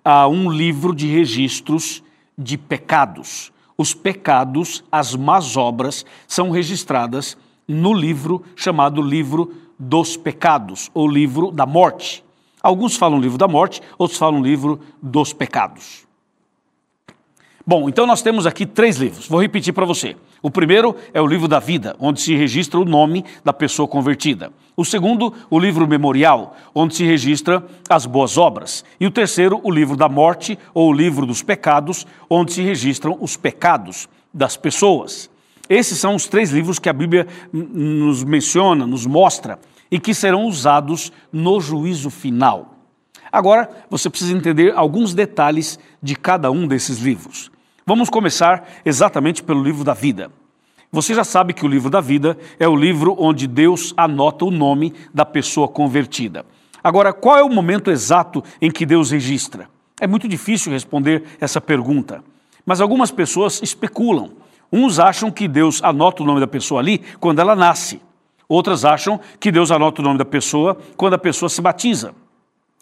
a 0.03 0.27
um 0.27 0.49
livro 0.49 0.95
de 0.95 1.05
registros 1.05 2.03
de 2.35 2.57
pecados. 2.57 3.53
Os 3.77 3.93
pecados, 3.93 4.83
as 4.91 5.15
más 5.15 5.55
obras, 5.55 6.03
são 6.27 6.49
registradas 6.49 7.37
no 7.67 7.93
livro 7.93 8.43
chamado 8.55 9.03
Livro 9.03 9.66
dos 9.77 10.17
Pecados, 10.17 10.89
ou 10.93 11.07
Livro 11.07 11.51
da 11.51 11.65
Morte. 11.65 12.23
Alguns 12.61 12.97
falam 12.97 13.19
livro 13.19 13.37
da 13.37 13.47
morte, 13.47 13.81
outros 13.97 14.19
falam 14.19 14.41
livro 14.41 14.79
dos 15.01 15.31
pecados. 15.31 16.05
Bom, 17.65 17.87
então 17.87 18.07
nós 18.07 18.21
temos 18.21 18.45
aqui 18.45 18.65
três 18.65 18.97
livros. 18.97 19.27
Vou 19.27 19.41
repetir 19.41 19.73
para 19.73 19.85
você. 19.85 20.15
O 20.41 20.49
primeiro 20.49 20.95
é 21.13 21.21
o 21.21 21.27
livro 21.27 21.47
da 21.47 21.59
vida, 21.59 21.95
onde 21.99 22.21
se 22.21 22.35
registra 22.35 22.79
o 22.79 22.85
nome 22.85 23.25
da 23.43 23.51
pessoa 23.51 23.87
convertida. 23.87 24.51
O 24.75 24.85
segundo, 24.85 25.33
o 25.49 25.59
livro 25.59 25.87
memorial, 25.87 26.55
onde 26.73 26.95
se 26.95 27.03
registra 27.03 27.65
as 27.89 28.05
boas 28.05 28.37
obras. 28.37 28.85
E 28.99 29.05
o 29.05 29.11
terceiro, 29.11 29.59
o 29.63 29.71
livro 29.71 29.97
da 29.97 30.07
morte, 30.07 30.57
ou 30.73 30.89
o 30.89 30.93
livro 30.93 31.25
dos 31.25 31.43
pecados, 31.43 32.07
onde 32.29 32.53
se 32.53 32.61
registram 32.61 33.17
os 33.19 33.35
pecados 33.35 34.07
das 34.33 34.55
pessoas. 34.55 35.29
Esses 35.69 35.97
são 35.97 36.15
os 36.15 36.27
três 36.27 36.51
livros 36.51 36.79
que 36.79 36.89
a 36.89 36.93
Bíblia 36.93 37.27
nos 37.51 38.23
menciona, 38.23 38.87
nos 38.87 39.05
mostra, 39.05 39.59
e 39.89 39.99
que 39.99 40.13
serão 40.13 40.45
usados 40.45 41.11
no 41.31 41.59
juízo 41.59 42.09
final. 42.09 42.75
Agora, 43.31 43.69
você 43.89 44.09
precisa 44.09 44.33
entender 44.33 44.73
alguns 44.75 45.13
detalhes 45.13 45.79
de 46.01 46.15
cada 46.15 46.49
um 46.51 46.67
desses 46.67 46.99
livros. 46.99 47.51
Vamos 47.85 48.09
começar 48.09 48.67
exatamente 48.85 49.43
pelo 49.43 49.63
livro 49.63 49.83
da 49.83 49.93
vida. 49.93 50.31
Você 50.91 51.13
já 51.13 51.23
sabe 51.23 51.53
que 51.53 51.65
o 51.65 51.69
livro 51.69 51.89
da 51.89 51.99
vida 51.99 52.37
é 52.59 52.67
o 52.67 52.75
livro 52.75 53.15
onde 53.19 53.47
Deus 53.47 53.93
anota 53.97 54.45
o 54.45 54.51
nome 54.51 54.93
da 55.13 55.25
pessoa 55.25 55.67
convertida. 55.67 56.45
Agora, 56.81 57.11
qual 57.11 57.37
é 57.37 57.43
o 57.43 57.49
momento 57.49 57.91
exato 57.91 58.41
em 58.61 58.71
que 58.71 58.85
Deus 58.85 59.11
registra? 59.11 59.69
É 59.99 60.07
muito 60.07 60.27
difícil 60.27 60.71
responder 60.71 61.23
essa 61.41 61.59
pergunta, 61.59 62.23
mas 62.65 62.79
algumas 62.79 63.11
pessoas 63.11 63.61
especulam. 63.61 64.31
Uns 64.71 64.99
acham 64.99 65.31
que 65.31 65.47
Deus 65.47 65.81
anota 65.83 66.23
o 66.23 66.25
nome 66.25 66.39
da 66.39 66.47
pessoa 66.47 66.81
ali 66.81 66.99
quando 67.19 67.39
ela 67.39 67.55
nasce. 67.55 68.01
Outras 68.49 68.85
acham 68.85 69.19
que 69.39 69.51
Deus 69.51 69.71
anota 69.71 70.01
o 70.01 70.03
nome 70.03 70.17
da 70.17 70.25
pessoa 70.25 70.77
quando 70.95 71.15
a 71.15 71.17
pessoa 71.17 71.49
se 71.49 71.61
batiza. 71.61 72.13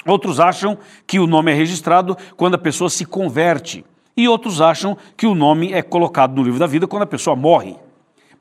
Outros 0.06 0.40
acham 0.40 0.78
que 1.08 1.20
o 1.20 1.26
nome 1.26 1.52
é 1.52 1.56
registrado 1.56 2.16
quando 2.38 2.56
a 2.56 2.60
pessoa 2.60 2.90
se 2.90 3.06
converte 3.06 3.84
e 4.16 4.28
outros 4.28 4.62
acham 4.62 4.98
que 5.18 5.28
o 5.28 5.36
nome 5.36 5.74
é 5.74 5.82
colocado 5.82 6.36
no 6.36 6.44
livro 6.44 6.60
da 6.60 6.68
vida 6.68 6.88
quando 6.88 7.04
a 7.04 7.08
pessoa 7.08 7.36
morre. 7.36 7.76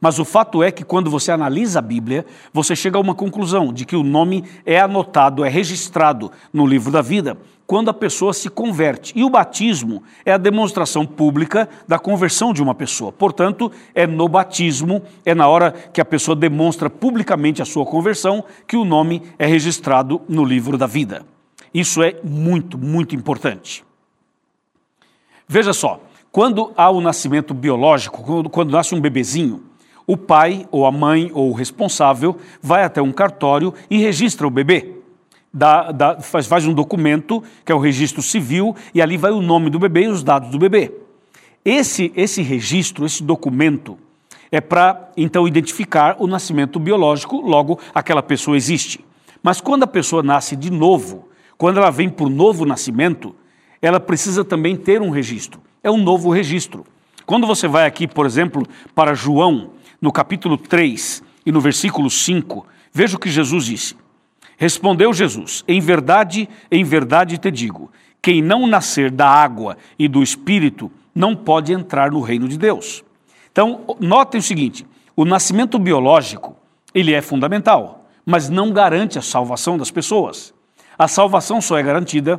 Mas 0.04 0.18
o 0.18 0.24
fato 0.26 0.62
é 0.62 0.70
que 0.70 0.84
quando 0.84 1.10
você 1.10 1.32
analisa 1.32 1.78
a 1.78 1.82
Bíblia, 1.82 2.26
você 2.52 2.76
chega 2.76 2.98
a 2.98 3.00
uma 3.00 3.14
conclusão 3.14 3.72
de 3.72 3.86
que 3.86 3.96
o 3.96 4.02
nome 4.02 4.44
é 4.66 4.78
anotado, 4.78 5.42
é 5.42 5.48
registrado 5.48 6.30
no 6.52 6.66
livro 6.66 6.92
da 6.92 7.00
vida 7.00 7.38
quando 7.66 7.88
a 7.88 7.94
pessoa 7.94 8.34
se 8.34 8.50
converte. 8.50 9.14
E 9.16 9.24
o 9.24 9.30
batismo 9.30 10.02
é 10.22 10.32
a 10.34 10.36
demonstração 10.36 11.06
pública 11.06 11.66
da 11.88 11.98
conversão 11.98 12.52
de 12.52 12.62
uma 12.62 12.74
pessoa. 12.74 13.12
Portanto, 13.12 13.72
é 13.94 14.06
no 14.06 14.28
batismo, 14.28 15.00
é 15.24 15.34
na 15.34 15.48
hora 15.48 15.72
que 15.72 16.02
a 16.02 16.04
pessoa 16.04 16.36
demonstra 16.36 16.90
publicamente 16.90 17.62
a 17.62 17.64
sua 17.64 17.86
conversão, 17.86 18.44
que 18.68 18.76
o 18.76 18.84
nome 18.84 19.22
é 19.38 19.46
registrado 19.46 20.20
no 20.28 20.44
livro 20.44 20.76
da 20.76 20.86
vida. 20.86 21.24
Isso 21.72 22.02
é 22.02 22.16
muito, 22.22 22.76
muito 22.76 23.16
importante. 23.16 23.82
Veja 25.48 25.72
só, 25.72 25.98
quando 26.30 26.74
há 26.76 26.90
o 26.90 27.00
nascimento 27.00 27.54
biológico, 27.54 28.22
quando, 28.22 28.50
quando 28.50 28.70
nasce 28.70 28.94
um 28.94 29.00
bebezinho, 29.00 29.72
o 30.06 30.16
pai 30.16 30.66
ou 30.70 30.86
a 30.86 30.92
mãe 30.92 31.30
ou 31.32 31.50
o 31.50 31.54
responsável 31.54 32.36
vai 32.62 32.84
até 32.84 33.00
um 33.00 33.12
cartório 33.12 33.72
e 33.90 33.98
registra 33.98 34.46
o 34.46 34.50
bebê. 34.50 34.92
Dá, 35.52 35.92
dá, 35.92 36.20
faz, 36.20 36.46
faz 36.46 36.66
um 36.66 36.74
documento, 36.74 37.42
que 37.64 37.70
é 37.70 37.74
o 37.74 37.78
registro 37.78 38.22
civil, 38.22 38.74
e 38.92 39.00
ali 39.00 39.16
vai 39.16 39.30
o 39.30 39.40
nome 39.40 39.70
do 39.70 39.78
bebê 39.78 40.02
e 40.02 40.08
os 40.08 40.22
dados 40.22 40.50
do 40.50 40.58
bebê. 40.58 40.92
Esse, 41.64 42.12
esse 42.16 42.42
registro, 42.42 43.06
esse 43.06 43.22
documento, 43.22 43.96
é 44.50 44.60
para 44.60 45.10
então 45.16 45.48
identificar 45.48 46.16
o 46.18 46.26
nascimento 46.26 46.78
biológico, 46.78 47.40
logo 47.40 47.78
aquela 47.94 48.22
pessoa 48.22 48.56
existe. 48.56 49.04
Mas 49.42 49.60
quando 49.60 49.84
a 49.84 49.86
pessoa 49.86 50.22
nasce 50.22 50.56
de 50.56 50.70
novo, 50.70 51.28
quando 51.56 51.78
ela 51.78 51.90
vem 51.90 52.08
por 52.08 52.28
novo 52.28 52.66
nascimento, 52.66 53.34
ela 53.80 54.00
precisa 54.00 54.44
também 54.44 54.76
ter 54.76 55.00
um 55.00 55.10
registro. 55.10 55.60
É 55.82 55.90
um 55.90 55.98
novo 55.98 56.30
registro. 56.30 56.84
Quando 57.26 57.46
você 57.46 57.68
vai 57.68 57.86
aqui, 57.86 58.06
por 58.06 58.26
exemplo, 58.26 58.66
para 58.94 59.14
João, 59.14 59.70
no 60.04 60.12
capítulo 60.12 60.58
3 60.58 61.22
e 61.46 61.50
no 61.50 61.62
versículo 61.62 62.10
5, 62.10 62.66
veja 62.92 63.16
o 63.16 63.18
que 63.18 63.30
Jesus 63.30 63.64
disse. 63.64 63.96
Respondeu 64.58 65.14
Jesus: 65.14 65.64
Em 65.66 65.80
verdade, 65.80 66.46
em 66.70 66.84
verdade 66.84 67.38
te 67.38 67.50
digo, 67.50 67.90
quem 68.20 68.42
não 68.42 68.66
nascer 68.66 69.10
da 69.10 69.26
água 69.26 69.78
e 69.98 70.06
do 70.06 70.22
espírito 70.22 70.92
não 71.14 71.34
pode 71.34 71.72
entrar 71.72 72.10
no 72.12 72.20
reino 72.20 72.46
de 72.46 72.58
Deus. 72.58 73.02
Então, 73.50 73.96
notem 73.98 74.40
o 74.40 74.42
seguinte: 74.42 74.86
o 75.16 75.24
nascimento 75.24 75.78
biológico, 75.78 76.54
ele 76.94 77.14
é 77.14 77.22
fundamental, 77.22 78.06
mas 78.26 78.50
não 78.50 78.72
garante 78.72 79.18
a 79.18 79.22
salvação 79.22 79.78
das 79.78 79.90
pessoas. 79.90 80.52
A 80.98 81.08
salvação 81.08 81.62
só 81.62 81.78
é 81.78 81.82
garantida 81.82 82.38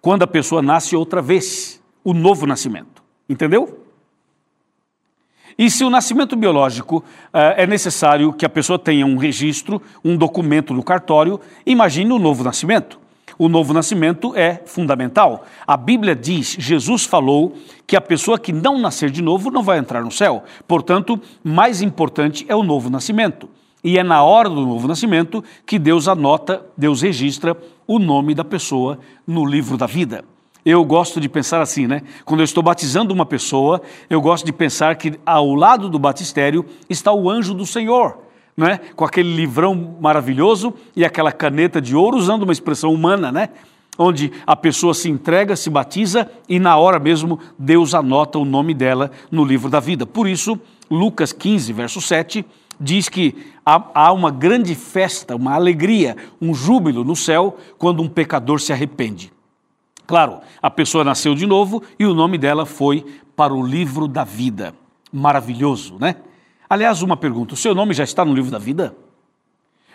quando 0.00 0.22
a 0.22 0.26
pessoa 0.26 0.62
nasce 0.62 0.96
outra 0.96 1.20
vez, 1.20 1.82
o 2.02 2.14
novo 2.14 2.46
nascimento. 2.46 3.02
Entendeu? 3.28 3.81
E 5.58 5.70
se 5.70 5.84
o 5.84 5.90
nascimento 5.90 6.36
biológico 6.36 6.98
uh, 6.98 7.38
é 7.56 7.66
necessário 7.66 8.32
que 8.32 8.46
a 8.46 8.48
pessoa 8.48 8.78
tenha 8.78 9.06
um 9.06 9.16
registro, 9.16 9.80
um 10.04 10.16
documento 10.16 10.72
no 10.72 10.82
cartório, 10.82 11.40
imagine 11.66 12.12
o 12.12 12.18
novo 12.18 12.42
nascimento. 12.42 13.00
O 13.38 13.48
novo 13.48 13.72
nascimento 13.72 14.36
é 14.36 14.62
fundamental. 14.66 15.44
A 15.66 15.76
Bíblia 15.76 16.14
diz, 16.14 16.56
Jesus 16.58 17.04
falou, 17.04 17.54
que 17.86 17.96
a 17.96 18.00
pessoa 18.00 18.38
que 18.38 18.52
não 18.52 18.78
nascer 18.78 19.10
de 19.10 19.22
novo 19.22 19.50
não 19.50 19.62
vai 19.62 19.78
entrar 19.78 20.02
no 20.02 20.10
céu. 20.10 20.44
Portanto, 20.66 21.20
mais 21.42 21.82
importante 21.82 22.44
é 22.48 22.54
o 22.54 22.62
novo 22.62 22.88
nascimento. 22.88 23.48
E 23.82 23.98
é 23.98 24.02
na 24.02 24.22
hora 24.22 24.48
do 24.48 24.64
novo 24.64 24.86
nascimento 24.86 25.42
que 25.66 25.78
Deus 25.78 26.06
anota, 26.06 26.64
Deus 26.76 27.02
registra 27.02 27.56
o 27.86 27.98
nome 27.98 28.34
da 28.34 28.44
pessoa 28.44 28.98
no 29.26 29.44
livro 29.44 29.76
da 29.76 29.86
vida. 29.86 30.24
Eu 30.64 30.84
gosto 30.84 31.20
de 31.20 31.28
pensar 31.28 31.60
assim, 31.60 31.88
né? 31.88 32.02
Quando 32.24 32.40
eu 32.40 32.44
estou 32.44 32.62
batizando 32.62 33.12
uma 33.12 33.26
pessoa, 33.26 33.82
eu 34.08 34.20
gosto 34.20 34.46
de 34.46 34.52
pensar 34.52 34.94
que 34.94 35.18
ao 35.26 35.54
lado 35.54 35.88
do 35.88 35.98
batistério 35.98 36.64
está 36.88 37.12
o 37.12 37.28
anjo 37.28 37.52
do 37.52 37.66
Senhor, 37.66 38.18
né? 38.56 38.78
Com 38.94 39.04
aquele 39.04 39.34
livrão 39.34 39.96
maravilhoso 40.00 40.72
e 40.94 41.04
aquela 41.04 41.32
caneta 41.32 41.80
de 41.80 41.96
ouro, 41.96 42.16
usando 42.16 42.44
uma 42.44 42.52
expressão 42.52 42.94
humana, 42.94 43.32
né? 43.32 43.48
Onde 43.98 44.32
a 44.46 44.54
pessoa 44.54 44.94
se 44.94 45.10
entrega, 45.10 45.56
se 45.56 45.68
batiza 45.68 46.30
e 46.48 46.60
na 46.60 46.76
hora 46.76 47.00
mesmo 47.00 47.40
Deus 47.58 47.92
anota 47.92 48.38
o 48.38 48.44
nome 48.44 48.72
dela 48.72 49.10
no 49.32 49.44
livro 49.44 49.68
da 49.68 49.80
vida. 49.80 50.06
Por 50.06 50.28
isso, 50.28 50.58
Lucas 50.88 51.32
15, 51.32 51.72
verso 51.72 52.00
7, 52.00 52.46
diz 52.80 53.08
que 53.08 53.34
há, 53.66 54.12
uma 54.12 54.30
grande 54.30 54.76
festa, 54.76 55.34
uma 55.34 55.54
alegria, 55.54 56.16
um 56.40 56.54
júbilo 56.54 57.02
no 57.02 57.16
céu 57.16 57.56
quando 57.76 58.00
um 58.00 58.08
pecador 58.08 58.60
se 58.60 58.72
arrepende. 58.72 59.32
Claro, 60.06 60.40
a 60.60 60.70
pessoa 60.70 61.04
nasceu 61.04 61.34
de 61.34 61.46
novo 61.46 61.82
e 61.98 62.06
o 62.06 62.14
nome 62.14 62.38
dela 62.38 62.66
foi 62.66 63.04
para 63.36 63.54
o 63.54 63.64
livro 63.64 64.06
da 64.06 64.24
vida. 64.24 64.74
Maravilhoso, 65.12 65.96
né? 65.98 66.16
Aliás, 66.68 67.02
uma 67.02 67.16
pergunta: 67.16 67.54
o 67.54 67.56
seu 67.56 67.74
nome 67.74 67.94
já 67.94 68.04
está 68.04 68.24
no 68.24 68.34
livro 68.34 68.50
da 68.50 68.58
vida? 68.58 68.96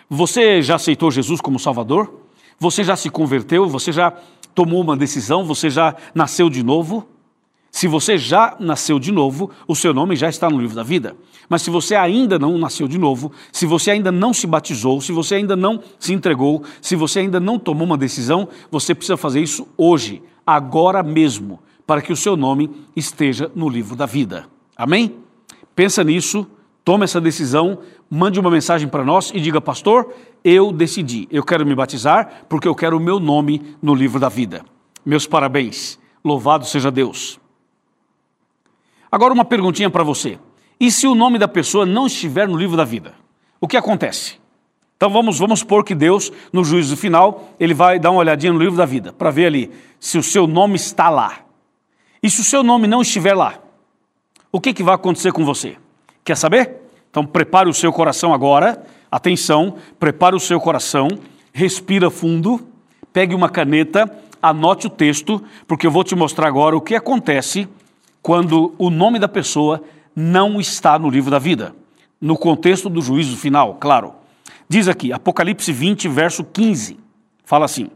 Você 0.10 0.62
já 0.62 0.76
aceitou 0.76 1.12
Jesus 1.12 1.42
como 1.42 1.60
Salvador? 1.60 2.22
Você 2.60 2.84
já 2.84 2.96
se 2.96 3.10
converteu? 3.10 3.68
Você 3.68 3.92
já 3.92 4.12
tomou 4.56 4.82
uma 4.82 4.96
decisão? 4.96 5.44
Você 5.46 5.70
já 5.70 5.96
nasceu 6.16 6.50
de 6.50 6.64
novo? 6.64 7.08
Se 7.78 7.88
você 7.88 8.18
já 8.18 8.56
nasceu 8.60 8.98
de 8.98 9.12
novo, 9.12 9.52
o 9.68 9.76
seu 9.76 9.94
nome 9.94 10.16
já 10.16 10.28
está 10.28 10.50
no 10.50 10.60
livro 10.60 10.76
da 10.76 10.82
vida. 10.82 11.16
Mas 11.48 11.62
se 11.62 11.70
você 11.70 11.94
ainda 11.94 12.40
não 12.40 12.58
nasceu 12.58 12.88
de 12.88 12.98
novo, 12.98 13.32
se 13.52 13.68
você 13.68 13.92
ainda 13.92 14.12
não 14.12 14.34
se 14.34 14.48
batizou, 14.48 15.00
se 15.00 15.12
você 15.12 15.36
ainda 15.36 15.56
não 15.56 15.80
se 16.00 16.12
entregou, 16.12 16.64
se 16.82 16.96
você 16.96 17.20
ainda 17.20 17.40
não 17.40 17.60
tomou 17.60 17.86
uma 17.86 17.96
decisão, 17.96 18.48
você 18.72 18.96
precisa 18.96 19.16
fazer 19.16 19.42
isso 19.42 19.68
hoje, 19.78 20.24
agora 20.44 21.04
mesmo, 21.04 21.60
para 21.86 22.02
que 22.02 22.12
o 22.12 22.16
seu 22.16 22.36
nome 22.36 22.72
esteja 22.96 23.52
no 23.54 23.70
livro 23.70 23.96
da 23.96 24.08
vida. 24.08 24.48
Amém? 24.76 25.14
Pensa 25.76 26.04
nisso, 26.04 26.48
tome 26.84 27.04
essa 27.04 27.22
decisão, 27.22 27.78
mande 28.10 28.40
uma 28.40 28.50
mensagem 28.50 28.88
para 28.88 29.06
nós 29.06 29.32
e 29.36 29.40
diga, 29.40 29.62
pastor, 29.62 30.12
eu 30.44 30.72
decidi, 30.72 31.28
eu 31.30 31.44
quero 31.44 31.64
me 31.64 31.76
batizar 31.76 32.48
porque 32.50 32.68
eu 32.68 32.74
quero 32.74 32.98
o 32.98 33.00
meu 33.00 33.20
nome 33.20 33.76
no 33.80 33.94
livro 33.94 34.20
da 34.20 34.30
vida. 34.30 34.66
Meus 35.06 35.28
parabéns, 35.28 36.00
louvado 36.26 36.66
seja 36.66 36.90
Deus. 36.90 37.40
Agora 39.12 39.34
uma 39.34 39.46
perguntinha 39.46 39.90
para 39.90 40.04
você. 40.04 40.38
E 40.80 40.92
se 40.92 41.08
o 41.08 41.16
nome 41.16 41.40
da 41.40 41.48
pessoa 41.48 41.86
não 41.86 42.08
estiver 42.08 42.48
no 42.48 42.58
livro 42.58 42.78
da 42.78 42.84
vida? 42.84 43.14
O 43.60 43.68
que 43.68 43.78
acontece? 43.78 44.40
Então 44.96 45.10
vamos, 45.10 45.40
vamos 45.40 45.60
supor 45.60 45.84
que 45.84 45.94
Deus, 45.94 46.32
no 46.52 46.64
juízo 46.64 46.98
final, 46.98 47.50
ele 47.60 47.74
vai 47.74 48.00
dar 48.00 48.12
uma 48.12 48.20
olhadinha 48.20 48.52
no 48.52 48.60
livro 48.60 48.76
da 48.76 48.86
vida, 48.86 49.14
para 49.14 49.30
ver 49.30 49.46
ali 49.46 49.72
se 50.00 50.18
o 50.18 50.24
seu 50.24 50.48
nome 50.48 50.76
está 50.76 51.10
lá. 51.10 51.40
E 52.22 52.30
se 52.30 52.42
o 52.42 52.44
seu 52.44 52.64
nome 52.64 52.88
não 52.88 53.02
estiver 53.02 53.36
lá, 53.36 53.60
o 54.52 54.60
que, 54.60 54.74
que 54.74 54.84
vai 54.84 54.96
acontecer 54.96 55.32
com 55.32 55.46
você? 55.46 55.78
Quer 56.24 56.36
saber? 56.36 56.78
Então 57.12 57.26
prepare 57.26 57.70
o 57.70 57.74
seu 57.74 57.94
coração 57.94 58.34
agora, 58.34 58.84
atenção, 59.12 59.76
prepare 60.00 60.36
o 60.36 60.40
seu 60.40 60.60
coração, 60.60 61.08
respira 61.54 62.10
fundo, 62.10 62.68
pegue 63.14 63.36
uma 63.36 63.50
caneta, 63.50 64.12
anote 64.42 64.88
o 64.88 64.90
texto, 64.90 65.44
porque 65.68 65.86
eu 65.86 65.92
vou 65.92 66.04
te 66.04 66.16
mostrar 66.16 66.48
agora 66.48 66.76
o 66.76 66.82
que 66.82 66.96
acontece 66.96 67.68
quando 68.28 68.76
o 68.78 68.90
nome 68.90 69.20
da 69.20 69.28
pessoa 69.30 69.82
não 70.14 70.60
está 70.60 71.00
no 71.00 71.10
livro 71.10 71.32
da 71.32 71.40
vida, 71.40 71.74
no 72.20 72.38
contexto 72.38 72.90
do 72.90 73.02
juízo 73.02 73.38
final, 73.38 73.76
claro. 73.76 74.16
Diz 74.68 74.90
aqui, 74.90 75.14
Apocalipse 75.14 75.72
20, 75.72 76.10
verso 76.10 76.44
15, 76.44 77.00
fala 77.46 77.64
assim: 77.64 77.90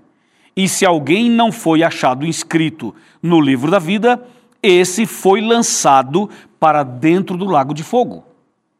E 0.55 0.69
se 0.69 0.85
alguém 0.85 1.29
não 1.29 1.51
foi 1.51 1.83
achado 1.83 2.25
inscrito 2.25 2.95
no 3.21 3.41
livro 3.41 3.69
da 3.69 3.77
vida, 3.77 4.25
esse 4.63 5.05
foi 5.05 5.41
lançado 5.41 6.29
para 6.57 6.81
dentro 6.81 7.35
do 7.35 7.43
lago 7.43 7.73
de 7.73 7.83
fogo. 7.83 8.23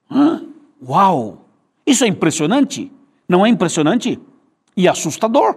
Hã? 0.09 0.45
Uau! 0.81 1.49
Isso 1.85 2.05
é 2.05 2.07
impressionante? 2.07 2.89
Não 3.27 3.45
é 3.45 3.49
impressionante? 3.49 4.17
E 4.77 4.87
assustador. 4.87 5.53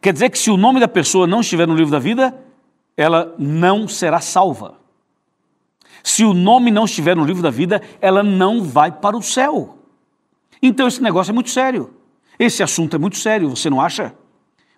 Quer 0.00 0.14
dizer 0.14 0.30
que 0.30 0.38
se 0.38 0.50
o 0.50 0.56
nome 0.56 0.80
da 0.80 0.88
pessoa 0.88 1.26
não 1.26 1.42
estiver 1.42 1.68
no 1.68 1.76
livro 1.76 1.92
da 1.92 1.98
vida, 1.98 2.34
ela 3.00 3.34
não 3.38 3.88
será 3.88 4.20
salva. 4.20 4.74
Se 6.04 6.22
o 6.22 6.34
nome 6.34 6.70
não 6.70 6.84
estiver 6.84 7.16
no 7.16 7.24
livro 7.24 7.42
da 7.42 7.48
vida, 7.48 7.80
ela 7.98 8.22
não 8.22 8.62
vai 8.62 8.92
para 8.92 9.16
o 9.16 9.22
céu. 9.22 9.78
Então 10.62 10.86
esse 10.86 11.02
negócio 11.02 11.30
é 11.30 11.32
muito 11.32 11.48
sério. 11.48 11.94
Esse 12.38 12.62
assunto 12.62 12.96
é 12.96 12.98
muito 12.98 13.16
sério, 13.16 13.48
você 13.48 13.70
não 13.70 13.80
acha? 13.80 14.14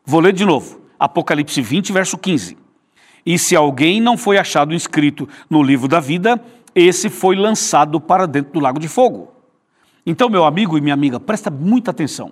Vou 0.04 0.20
ler 0.20 0.32
de 0.32 0.44
novo. 0.44 0.82
Apocalipse 1.00 1.60
20, 1.60 1.92
verso 1.92 2.16
15. 2.16 2.56
E 3.26 3.36
se 3.40 3.56
alguém 3.56 4.00
não 4.00 4.16
foi 4.16 4.38
achado 4.38 4.72
inscrito 4.72 5.28
no 5.50 5.60
livro 5.60 5.88
da 5.88 5.98
vida, 5.98 6.40
esse 6.76 7.10
foi 7.10 7.34
lançado 7.34 8.00
para 8.00 8.24
dentro 8.24 8.52
do 8.52 8.60
lago 8.60 8.78
de 8.78 8.86
fogo. 8.86 9.32
Então, 10.06 10.28
meu 10.28 10.44
amigo 10.44 10.78
e 10.78 10.80
minha 10.80 10.94
amiga, 10.94 11.18
presta 11.18 11.50
muita 11.50 11.90
atenção. 11.90 12.30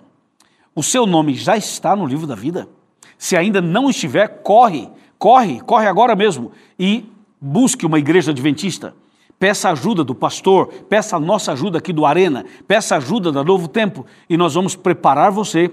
O 0.73 0.81
seu 0.81 1.05
nome 1.05 1.33
já 1.33 1.57
está 1.57 1.97
no 1.97 2.05
livro 2.05 2.25
da 2.25 2.35
vida? 2.35 2.69
Se 3.17 3.35
ainda 3.35 3.61
não 3.61 3.89
estiver, 3.89 4.41
corre 4.41 4.89
Corre, 5.21 5.61
corre 5.61 5.85
agora 5.85 6.15
mesmo 6.15 6.51
e 6.79 7.05
busque 7.39 7.85
uma 7.85 7.99
igreja 7.99 8.31
adventista. 8.31 8.95
Peça 9.37 9.69
ajuda 9.69 10.03
do 10.03 10.15
pastor, 10.15 10.69
peça 10.89 11.15
a 11.15 11.19
nossa 11.19 11.51
ajuda 11.51 11.77
aqui 11.77 11.93
do 11.93 12.07
Arena, 12.07 12.43
peça 12.67 12.95
ajuda 12.95 13.31
da 13.31 13.43
Novo 13.43 13.67
Tempo 13.67 14.03
e 14.27 14.35
nós 14.35 14.55
vamos 14.55 14.75
preparar 14.75 15.29
você 15.29 15.69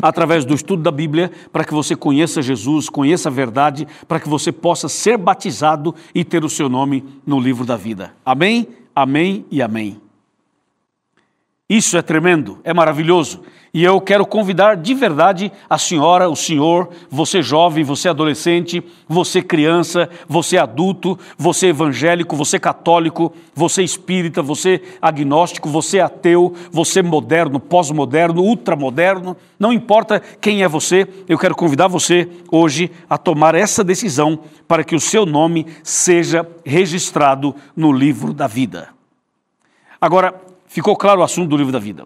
através 0.00 0.44
do 0.44 0.54
estudo 0.54 0.84
da 0.84 0.92
Bíblia 0.92 1.32
para 1.52 1.64
que 1.64 1.74
você 1.74 1.96
conheça 1.96 2.40
Jesus, 2.40 2.88
conheça 2.88 3.28
a 3.28 3.32
verdade, 3.32 3.88
para 4.06 4.20
que 4.20 4.28
você 4.28 4.52
possa 4.52 4.88
ser 4.88 5.18
batizado 5.18 5.92
e 6.14 6.22
ter 6.24 6.44
o 6.44 6.48
seu 6.48 6.68
nome 6.68 7.04
no 7.26 7.40
livro 7.40 7.66
da 7.66 7.76
vida. 7.76 8.14
Amém? 8.24 8.68
Amém 8.94 9.44
e 9.50 9.60
amém. 9.60 10.03
Isso 11.68 11.96
é 11.96 12.02
tremendo, 12.02 12.58
é 12.62 12.74
maravilhoso. 12.74 13.40
E 13.72 13.82
eu 13.82 13.98
quero 13.98 14.26
convidar 14.26 14.76
de 14.76 14.92
verdade 14.92 15.50
a 15.68 15.78
senhora, 15.78 16.28
o 16.28 16.36
senhor, 16.36 16.90
você 17.08 17.42
jovem, 17.42 17.82
você 17.82 18.08
adolescente, 18.08 18.84
você 19.08 19.40
criança, 19.40 20.08
você 20.28 20.58
adulto, 20.58 21.18
você 21.38 21.68
evangélico, 21.68 22.36
você 22.36 22.60
católico, 22.60 23.32
você 23.54 23.82
espírita, 23.82 24.42
você 24.42 24.80
agnóstico, 25.00 25.68
você 25.68 26.00
ateu, 26.00 26.54
você 26.70 27.02
moderno, 27.02 27.58
pós-moderno, 27.58 28.42
ultramoderno, 28.42 29.34
não 29.58 29.72
importa 29.72 30.20
quem 30.20 30.62
é 30.62 30.68
você, 30.68 31.08
eu 31.26 31.38
quero 31.38 31.56
convidar 31.56 31.88
você 31.88 32.28
hoje 32.52 32.90
a 33.08 33.16
tomar 33.16 33.54
essa 33.54 33.82
decisão 33.82 34.38
para 34.68 34.84
que 34.84 34.94
o 34.94 35.00
seu 35.00 35.24
nome 35.24 35.66
seja 35.82 36.46
registrado 36.64 37.56
no 37.74 37.90
livro 37.90 38.34
da 38.34 38.46
vida. 38.46 38.90
Agora, 39.98 40.43
ficou 40.74 40.96
claro 40.96 41.20
o 41.20 41.22
assunto 41.22 41.50
do 41.50 41.56
livro 41.56 41.72
da 41.72 41.78
vida. 41.78 42.04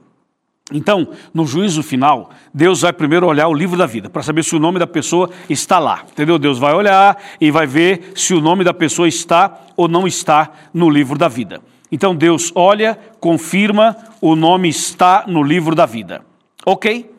Então, 0.70 1.08
no 1.32 1.46
juízo 1.46 1.82
final, 1.82 2.28
Deus 2.52 2.82
vai 2.82 2.92
primeiro 2.92 3.26
olhar 3.26 3.48
o 3.48 3.54
livro 3.54 3.78
da 3.78 3.86
vida 3.86 4.10
para 4.10 4.22
saber 4.22 4.44
se 4.44 4.54
o 4.54 4.58
nome 4.58 4.78
da 4.78 4.86
pessoa 4.86 5.30
está 5.48 5.78
lá. 5.78 6.04
Entendeu? 6.12 6.38
Deus 6.38 6.58
vai 6.58 6.74
olhar 6.74 7.16
e 7.40 7.50
vai 7.50 7.66
ver 7.66 8.12
se 8.14 8.34
o 8.34 8.42
nome 8.42 8.64
da 8.64 8.74
pessoa 8.74 9.08
está 9.08 9.58
ou 9.74 9.88
não 9.88 10.06
está 10.06 10.52
no 10.74 10.90
livro 10.90 11.16
da 11.16 11.28
vida. 11.28 11.62
Então 11.90 12.14
Deus 12.14 12.52
olha, 12.54 12.98
confirma, 13.18 13.96
o 14.20 14.36
nome 14.36 14.68
está 14.68 15.24
no 15.26 15.42
livro 15.42 15.74
da 15.74 15.86
vida. 15.86 16.22
Ok? 16.66 17.10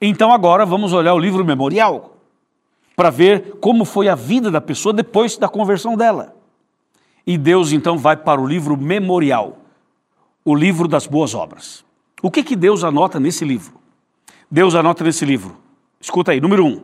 Então 0.00 0.32
agora 0.32 0.64
vamos 0.64 0.94
olhar 0.94 1.12
o 1.12 1.18
livro 1.18 1.44
memorial 1.44 2.16
para 2.96 3.10
ver 3.10 3.58
como 3.60 3.84
foi 3.84 4.08
a 4.08 4.14
vida 4.14 4.50
da 4.50 4.62
pessoa 4.62 4.94
depois 4.94 5.36
da 5.36 5.50
conversão 5.50 5.98
dela. 5.98 6.34
E 7.26 7.36
Deus 7.36 7.72
então 7.72 7.98
vai 7.98 8.16
para 8.16 8.40
o 8.40 8.46
livro 8.46 8.74
memorial, 8.74 9.58
o 10.48 10.54
livro 10.54 10.88
das 10.88 11.06
boas 11.06 11.34
obras. 11.34 11.84
O 12.22 12.30
que, 12.30 12.42
que 12.42 12.56
Deus 12.56 12.82
anota 12.82 13.20
nesse 13.20 13.44
livro? 13.44 13.74
Deus 14.50 14.74
anota 14.74 15.04
nesse 15.04 15.22
livro. 15.26 15.58
Escuta 16.00 16.32
aí, 16.32 16.40
número 16.40 16.64
um, 16.64 16.80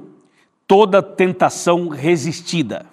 toda 0.68 1.03
tentação 1.03 1.88
resistida. 1.88 2.85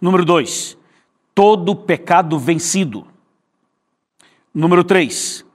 Número 0.00 0.24
dois, 0.24 0.76
todo 1.32 1.76
pecado 1.76 2.40
vencido. 2.40 3.06
Número 4.52 4.82
três, 4.82 5.46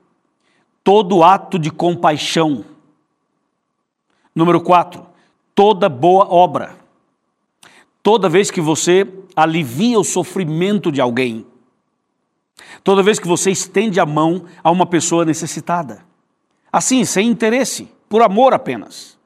todo 0.81 1.21
ato 1.21 1.59
de 1.59 1.69
compaixão. 1.69 2.63
Número 4.33 4.61
quatro, 4.61 5.05
toda 5.53 5.89
boa 5.89 6.33
obra. 6.33 6.77
Toda 8.01 8.29
vez 8.29 8.49
que 8.49 8.61
você 8.61 9.05
alivia 9.35 9.99
o 9.99 10.03
sofrimento 10.05 10.93
de 10.93 11.01
alguém, 11.01 11.45
Toda 12.83 13.03
vez 13.03 13.19
que 13.19 13.27
você 13.27 13.51
estende 13.51 13.99
a 13.99 14.05
mão 14.05 14.45
a 14.63 14.71
uma 14.71 14.85
pessoa 14.85 15.25
necessitada. 15.25 16.03
Assim, 16.71 17.03
sem 17.03 17.27
interesse, 17.27 17.87
por 18.07 18.21
amor 18.21 18.53
apenas. 18.53 19.17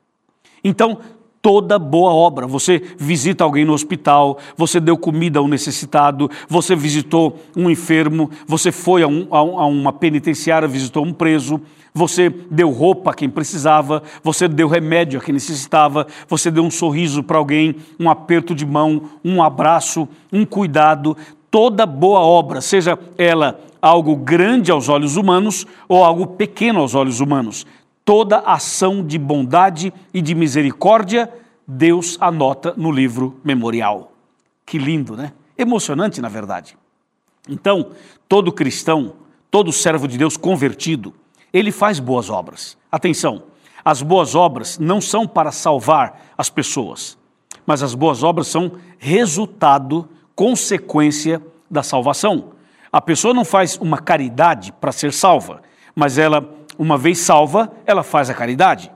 Então, 0.64 1.00
toda 1.44 1.78
boa 1.78 2.14
obra. 2.14 2.48
Você 2.48 2.82
visita 2.98 3.44
alguém 3.44 3.66
no 3.66 3.74
hospital, 3.74 4.40
você 4.56 4.80
deu 4.80 4.98
comida 4.98 5.40
a 5.40 5.42
um 5.42 5.48
necessitado, 5.48 6.32
você 6.48 6.74
visitou 6.74 7.38
um 7.56 7.70
enfermo, 7.70 8.32
você 8.48 8.72
foi 8.72 9.04
a, 9.04 9.08
um, 9.08 9.28
a, 9.30 9.66
uma 9.66 9.92
penitenciária, 9.92 10.70
visitou 10.70 11.06
um 11.06 11.12
preso, 11.12 11.60
você 11.94 12.30
deu 12.30 12.72
roupa 12.72 13.12
a 13.12 13.14
quem 13.14 13.30
precisava, 13.30 14.02
você 14.24 14.48
deu 14.48 14.70
remédio 14.70 15.20
a 15.20 15.22
quem 15.24 15.34
necessitava, 15.34 16.08
você 16.30 16.50
deu 16.50 16.64
um 16.64 16.72
sorriso 16.72 17.22
para 17.22 17.38
alguém, 17.38 17.76
um 18.00 18.10
aperto 18.10 18.56
de 18.56 18.66
mão, 18.66 19.10
um 19.24 19.44
abraço, 19.44 20.08
um 20.32 20.46
cuidado 20.46 21.18
toda 21.54 21.86
boa 21.86 22.20
obra, 22.20 22.62
seja 22.62 22.98
ela 23.16 23.60
algo 23.80 24.16
grande 24.16 24.72
aos 24.72 24.90
olhos 24.90 25.18
humanos 25.18 25.68
ou 25.88 26.04
algo 26.04 26.26
pequeno 26.26 26.80
aos 26.80 26.96
olhos 26.96 27.20
humanos, 27.20 27.64
toda 28.04 28.40
ação 28.40 29.06
de 29.06 29.20
bondade 29.20 29.94
e 30.12 30.20
de 30.20 30.34
misericórdia, 30.34 31.32
Deus 31.68 32.18
anota 32.20 32.74
no 32.76 32.92
livro 32.92 33.40
memorial. 33.44 34.14
Que 34.66 34.80
lindo, 34.80 35.16
né? 35.16 35.32
Emocionante, 35.56 36.20
na 36.20 36.28
verdade. 36.28 36.76
Então, 37.48 37.92
todo 38.28 38.52
cristão, 38.52 39.14
todo 39.52 39.72
servo 39.72 40.08
de 40.08 40.18
Deus 40.18 40.36
convertido, 40.36 41.14
ele 41.54 41.72
faz 41.72 42.00
boas 42.00 42.32
obras. 42.32 42.76
Atenção, 42.92 43.44
As 43.86 44.02
boas 44.02 44.34
obras 44.34 44.80
não 44.80 45.02
são 45.02 45.28
para 45.28 45.52
salvar 45.52 46.34
as 46.38 46.50
pessoas, 46.50 47.18
mas 47.66 47.84
as 47.84 47.94
boas 47.94 48.24
obras 48.24 48.48
são 48.48 48.74
resultado, 48.98 50.08
consequência 50.36 51.42
da 51.70 51.84
salvação. 51.84 52.54
A 52.92 53.02
pessoa 53.02 53.34
não 53.34 53.44
faz 53.44 53.78
uma 53.78 53.98
caridade 53.98 54.72
para 54.72 54.92
ser 54.92 55.12
salva, 55.12 55.62
mas 55.96 56.18
ela, 56.18 56.48
uma 56.78 56.98
vez 56.98 57.20
salva, 57.20 57.72
ela 57.86 58.04
faz 58.04 58.30
a 58.30 58.34
caridade. 58.34 58.92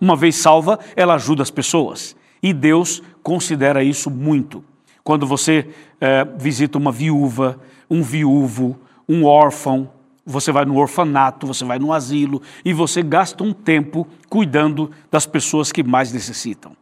Uma 0.00 0.16
vez 0.16 0.36
salva, 0.36 0.78
ela 0.96 1.14
ajuda 1.14 1.42
as 1.42 1.50
pessoas. 1.50 2.16
E 2.42 2.52
Deus 2.52 3.02
considera 3.22 3.84
isso 3.84 4.10
muito. 4.10 4.64
Quando 5.04 5.26
você 5.26 5.68
é, 6.00 6.24
visita 6.24 6.78
uma 6.78 6.92
viúva, 6.92 7.60
um 7.90 8.02
viúvo, 8.02 8.78
um 9.08 9.24
órfão, 9.24 9.90
você 10.24 10.52
vai 10.52 10.64
no 10.64 10.76
orfanato, 10.76 11.46
você 11.46 11.64
vai 11.64 11.78
no 11.78 11.92
asilo 11.92 12.40
e 12.64 12.72
você 12.72 13.02
gasta 13.02 13.42
um 13.42 13.52
tempo 13.52 14.06
cuidando 14.28 14.90
das 15.10 15.26
pessoas 15.26 15.72
que 15.72 15.82
mais 15.82 16.12
necessitam. 16.12 16.76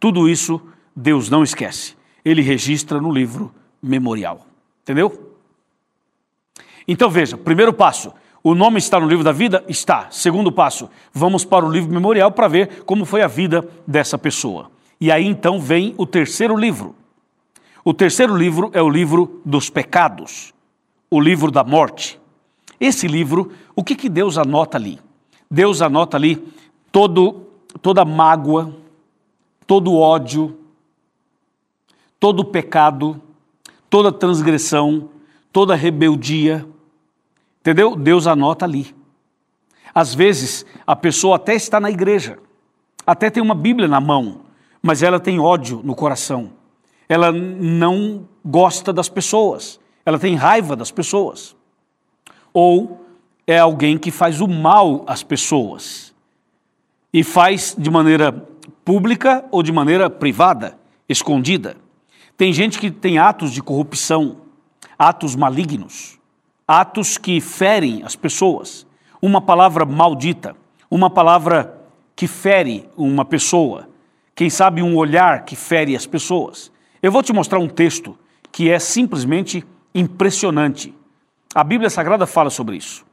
Tudo 0.00 0.28
isso 0.28 0.60
Deus 0.96 1.28
não 1.28 1.42
esquece. 1.42 1.97
Ele 2.24 2.42
registra 2.42 3.00
no 3.00 3.12
livro 3.12 3.52
memorial. 3.82 4.46
Entendeu? 4.82 5.34
Então 6.86 7.10
veja, 7.10 7.36
primeiro 7.36 7.72
passo, 7.72 8.12
o 8.42 8.54
nome 8.54 8.78
está 8.78 8.98
no 8.98 9.06
livro 9.06 9.24
da 9.24 9.32
vida? 9.32 9.64
Está. 9.68 10.08
Segundo 10.10 10.50
passo, 10.50 10.88
vamos 11.12 11.44
para 11.44 11.66
o 11.66 11.70
livro 11.70 11.92
memorial 11.92 12.30
para 12.32 12.48
ver 12.48 12.84
como 12.84 13.04
foi 13.04 13.22
a 13.22 13.26
vida 13.26 13.68
dessa 13.86 14.16
pessoa. 14.16 14.70
E 15.00 15.12
aí 15.12 15.26
então 15.26 15.60
vem 15.60 15.94
o 15.98 16.06
terceiro 16.06 16.56
livro. 16.56 16.94
O 17.84 17.92
terceiro 17.92 18.36
livro 18.36 18.70
é 18.72 18.82
o 18.82 18.88
livro 18.88 19.40
dos 19.44 19.70
pecados, 19.70 20.52
o 21.10 21.20
livro 21.20 21.50
da 21.50 21.62
morte. 21.62 22.18
Esse 22.80 23.06
livro, 23.06 23.52
o 23.74 23.82
que, 23.82 23.94
que 23.94 24.08
Deus 24.08 24.38
anota 24.38 24.76
ali? 24.76 24.98
Deus 25.50 25.80
anota 25.80 26.16
ali 26.16 26.42
todo, 26.92 27.46
toda 27.80 28.04
mágoa, 28.04 28.74
todo 29.66 29.96
ódio, 29.96 30.58
todo 32.20 32.44
pecado, 32.44 33.20
toda 33.88 34.12
transgressão, 34.12 35.10
toda 35.52 35.74
rebeldia. 35.74 36.66
Entendeu? 37.60 37.96
Deus 37.96 38.26
anota 38.26 38.64
ali. 38.64 38.94
Às 39.94 40.14
vezes, 40.14 40.64
a 40.86 40.94
pessoa 40.94 41.36
até 41.36 41.54
está 41.54 41.80
na 41.80 41.90
igreja, 41.90 42.38
até 43.06 43.30
tem 43.30 43.42
uma 43.42 43.54
Bíblia 43.54 43.88
na 43.88 44.00
mão, 44.00 44.42
mas 44.82 45.02
ela 45.02 45.18
tem 45.18 45.40
ódio 45.40 45.80
no 45.82 45.94
coração. 45.94 46.52
Ela 47.08 47.32
não 47.32 48.28
gosta 48.44 48.92
das 48.92 49.08
pessoas, 49.08 49.80
ela 50.04 50.18
tem 50.18 50.34
raiva 50.34 50.76
das 50.76 50.90
pessoas. 50.90 51.56
Ou 52.52 53.04
é 53.46 53.58
alguém 53.58 53.96
que 53.96 54.10
faz 54.10 54.40
o 54.40 54.46
mal 54.46 55.04
às 55.06 55.22
pessoas 55.22 56.14
e 57.12 57.24
faz 57.24 57.74
de 57.78 57.90
maneira 57.90 58.46
pública 58.84 59.44
ou 59.50 59.62
de 59.62 59.72
maneira 59.72 60.10
privada, 60.10 60.78
escondida. 61.08 61.76
Tem 62.38 62.52
gente 62.52 62.78
que 62.78 62.88
tem 62.88 63.18
atos 63.18 63.50
de 63.50 63.60
corrupção, 63.60 64.36
atos 64.96 65.34
malignos, 65.34 66.20
atos 66.68 67.18
que 67.18 67.40
ferem 67.40 68.04
as 68.04 68.14
pessoas. 68.14 68.86
Uma 69.20 69.40
palavra 69.40 69.84
maldita, 69.84 70.54
uma 70.88 71.10
palavra 71.10 71.76
que 72.14 72.28
fere 72.28 72.88
uma 72.96 73.24
pessoa, 73.24 73.88
quem 74.36 74.48
sabe 74.48 74.80
um 74.80 74.96
olhar 74.96 75.44
que 75.44 75.56
fere 75.56 75.96
as 75.96 76.06
pessoas. 76.06 76.70
Eu 77.02 77.10
vou 77.10 77.24
te 77.24 77.32
mostrar 77.32 77.58
um 77.58 77.68
texto 77.68 78.16
que 78.52 78.70
é 78.70 78.78
simplesmente 78.78 79.66
impressionante. 79.92 80.94
A 81.52 81.64
Bíblia 81.64 81.90
Sagrada 81.90 82.24
fala 82.24 82.50
sobre 82.50 82.76
isso. 82.76 83.04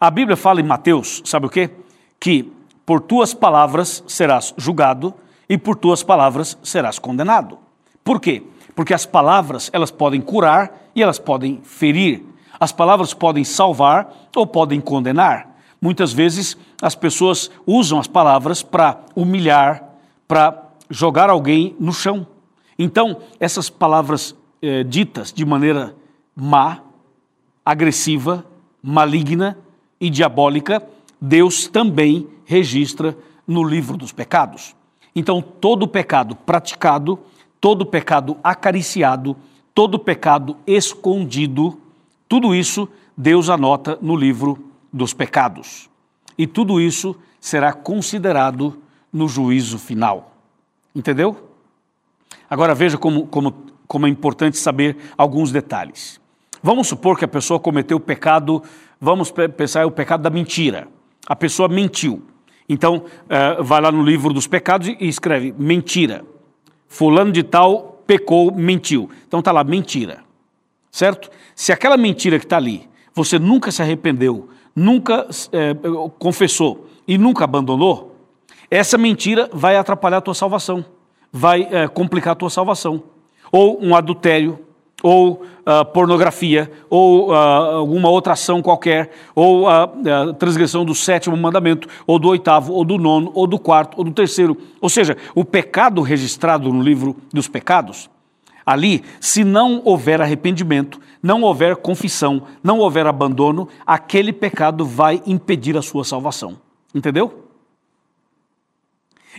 A 0.00 0.10
Bíblia 0.10 0.38
fala 0.38 0.62
em 0.62 0.64
Mateus, 0.64 1.20
sabe 1.22 1.44
o 1.44 1.50
quê? 1.50 1.70
Que 2.18 2.50
por 2.86 2.98
tuas 2.98 3.34
palavras 3.34 4.02
serás 4.06 4.54
julgado 4.56 5.14
e 5.48 5.56
por 5.56 5.76
tuas 5.76 6.02
palavras 6.02 6.58
serás 6.62 6.98
condenado. 6.98 7.58
Por 8.04 8.20
quê? 8.20 8.42
Porque 8.74 8.94
as 8.94 9.06
palavras, 9.06 9.70
elas 9.72 9.90
podem 9.90 10.20
curar 10.20 10.90
e 10.94 11.02
elas 11.02 11.18
podem 11.18 11.60
ferir. 11.62 12.22
As 12.58 12.72
palavras 12.72 13.14
podem 13.14 13.44
salvar 13.44 14.28
ou 14.34 14.46
podem 14.46 14.80
condenar. 14.80 15.56
Muitas 15.80 16.12
vezes 16.12 16.56
as 16.80 16.94
pessoas 16.94 17.50
usam 17.66 17.98
as 17.98 18.06
palavras 18.06 18.62
para 18.62 19.00
humilhar, 19.14 19.82
para 20.28 20.62
jogar 20.90 21.30
alguém 21.30 21.74
no 21.80 21.92
chão. 21.92 22.26
Então, 22.78 23.22
essas 23.40 23.70
palavras 23.70 24.34
eh, 24.60 24.82
ditas 24.84 25.32
de 25.32 25.44
maneira 25.44 25.94
má, 26.34 26.80
agressiva, 27.64 28.44
maligna 28.82 29.56
e 30.00 30.10
diabólica, 30.10 30.86
Deus 31.20 31.66
também 31.66 32.28
registra 32.44 33.16
no 33.46 33.64
livro 33.64 33.96
dos 33.96 34.12
pecados. 34.12 34.75
Então, 35.16 35.40
todo 35.40 35.88
pecado 35.88 36.36
praticado, 36.36 37.18
todo 37.58 37.86
pecado 37.86 38.36
acariciado, 38.44 39.34
todo 39.74 39.98
pecado 39.98 40.58
escondido, 40.66 41.80
tudo 42.28 42.54
isso 42.54 42.86
Deus 43.16 43.48
anota 43.48 43.98
no 44.02 44.14
livro 44.14 44.58
dos 44.92 45.14
pecados. 45.14 45.88
E 46.36 46.46
tudo 46.46 46.78
isso 46.78 47.16
será 47.40 47.72
considerado 47.72 48.82
no 49.10 49.26
juízo 49.26 49.78
final. 49.78 50.34
Entendeu? 50.94 51.50
Agora 52.48 52.74
veja 52.74 52.98
como, 52.98 53.26
como, 53.26 53.54
como 53.88 54.06
é 54.06 54.10
importante 54.10 54.58
saber 54.58 54.98
alguns 55.16 55.50
detalhes. 55.50 56.20
Vamos 56.62 56.88
supor 56.88 57.18
que 57.18 57.24
a 57.24 57.28
pessoa 57.28 57.58
cometeu 57.58 57.96
o 57.96 58.00
pecado, 58.00 58.62
vamos 59.00 59.32
pensar, 59.56 59.80
é 59.80 59.86
o 59.86 59.90
pecado 59.90 60.22
da 60.22 60.30
mentira. 60.30 60.88
A 61.26 61.34
pessoa 61.34 61.68
mentiu. 61.68 62.22
Então, 62.68 63.04
uh, 63.24 63.62
vai 63.62 63.80
lá 63.80 63.92
no 63.92 64.02
livro 64.02 64.32
dos 64.32 64.46
pecados 64.46 64.88
e 64.88 65.08
escreve 65.08 65.54
mentira. 65.56 66.24
Fulano 66.88 67.32
de 67.32 67.42
tal 67.42 68.02
pecou, 68.06 68.52
mentiu. 68.52 69.10
Então 69.26 69.40
está 69.40 69.52
lá, 69.52 69.64
mentira. 69.64 70.24
Certo? 70.90 71.30
Se 71.54 71.72
aquela 71.72 71.96
mentira 71.96 72.38
que 72.38 72.44
está 72.44 72.56
ali, 72.56 72.88
você 73.14 73.38
nunca 73.38 73.70
se 73.70 73.82
arrependeu, 73.82 74.48
nunca 74.74 75.28
é, 75.52 75.74
confessou 76.18 76.86
e 77.06 77.18
nunca 77.18 77.44
abandonou, 77.44 78.16
essa 78.70 78.96
mentira 78.98 79.48
vai 79.52 79.76
atrapalhar 79.76 80.18
a 80.18 80.20
tua 80.20 80.34
salvação, 80.34 80.84
vai 81.32 81.68
é, 81.70 81.88
complicar 81.88 82.32
a 82.32 82.36
tua 82.36 82.50
salvação. 82.50 83.02
Ou 83.52 83.82
um 83.82 83.94
adultério, 83.94 84.65
ou 85.06 85.44
uh, 85.64 85.84
pornografia, 85.92 86.68
ou 86.90 87.30
uh, 87.30 87.32
alguma 87.32 88.08
outra 88.08 88.32
ação 88.32 88.60
qualquer, 88.60 89.12
ou 89.36 89.68
a 89.68 89.84
uh, 89.84 90.34
transgressão 90.34 90.84
do 90.84 90.96
sétimo 90.96 91.36
mandamento, 91.36 91.86
ou 92.08 92.18
do 92.18 92.28
oitavo, 92.28 92.72
ou 92.72 92.84
do 92.84 92.98
nono, 92.98 93.30
ou 93.32 93.46
do 93.46 93.56
quarto, 93.56 93.96
ou 93.98 94.02
do 94.02 94.10
terceiro. 94.10 94.56
Ou 94.80 94.88
seja, 94.88 95.16
o 95.32 95.44
pecado 95.44 96.02
registrado 96.02 96.72
no 96.72 96.82
livro 96.82 97.16
dos 97.32 97.46
pecados, 97.46 98.10
ali, 98.64 99.04
se 99.20 99.44
não 99.44 99.80
houver 99.84 100.20
arrependimento, 100.20 101.00
não 101.22 101.42
houver 101.42 101.76
confissão, 101.76 102.42
não 102.60 102.80
houver 102.80 103.06
abandono, 103.06 103.68
aquele 103.86 104.32
pecado 104.32 104.84
vai 104.84 105.22
impedir 105.24 105.76
a 105.76 105.82
sua 105.82 106.02
salvação. 106.02 106.56
Entendeu? 106.92 107.44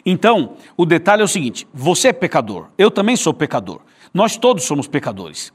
Então, 0.06 0.54
o 0.78 0.86
detalhe 0.86 1.24
é 1.24 1.26
o 1.26 1.28
seguinte: 1.28 1.68
você 1.74 2.08
é 2.08 2.14
pecador, 2.14 2.68
eu 2.78 2.90
também 2.90 3.18
sou 3.18 3.34
pecador, 3.34 3.82
nós 4.14 4.38
todos 4.38 4.64
somos 4.64 4.88
pecadores. 4.88 5.52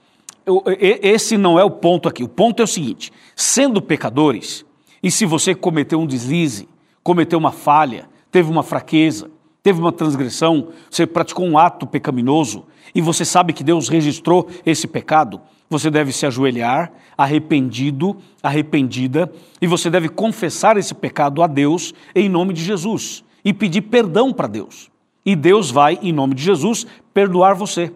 Esse 0.80 1.36
não 1.36 1.58
é 1.58 1.64
o 1.64 1.70
ponto 1.70 2.08
aqui. 2.08 2.24
O 2.24 2.28
ponto 2.28 2.60
é 2.60 2.64
o 2.64 2.68
seguinte: 2.68 3.12
sendo 3.36 3.80
pecadores, 3.80 4.64
e 5.02 5.10
se 5.10 5.24
você 5.24 5.54
cometeu 5.54 6.00
um 6.00 6.06
deslize, 6.06 6.68
cometeu 7.02 7.38
uma 7.38 7.52
falha, 7.52 8.08
teve 8.30 8.50
uma 8.50 8.62
fraqueza, 8.62 9.30
teve 9.62 9.80
uma 9.80 9.92
transgressão, 9.92 10.68
você 10.90 11.06
praticou 11.06 11.46
um 11.46 11.56
ato 11.56 11.86
pecaminoso 11.86 12.64
e 12.94 13.00
você 13.00 13.24
sabe 13.24 13.52
que 13.52 13.62
Deus 13.62 13.88
registrou 13.88 14.48
esse 14.66 14.86
pecado, 14.86 15.40
você 15.70 15.90
deve 15.90 16.12
se 16.12 16.26
ajoelhar, 16.26 16.92
arrependido, 17.16 18.16
arrependida, 18.42 19.32
e 19.60 19.66
você 19.66 19.88
deve 19.88 20.08
confessar 20.08 20.76
esse 20.76 20.94
pecado 20.94 21.42
a 21.42 21.46
Deus 21.46 21.94
em 22.14 22.28
nome 22.28 22.52
de 22.52 22.62
Jesus 22.62 23.24
e 23.44 23.52
pedir 23.52 23.82
perdão 23.82 24.32
para 24.32 24.48
Deus. 24.48 24.90
E 25.24 25.36
Deus 25.36 25.70
vai, 25.70 25.98
em 26.02 26.12
nome 26.12 26.34
de 26.34 26.42
Jesus, 26.42 26.86
perdoar 27.14 27.54
você. 27.54 27.92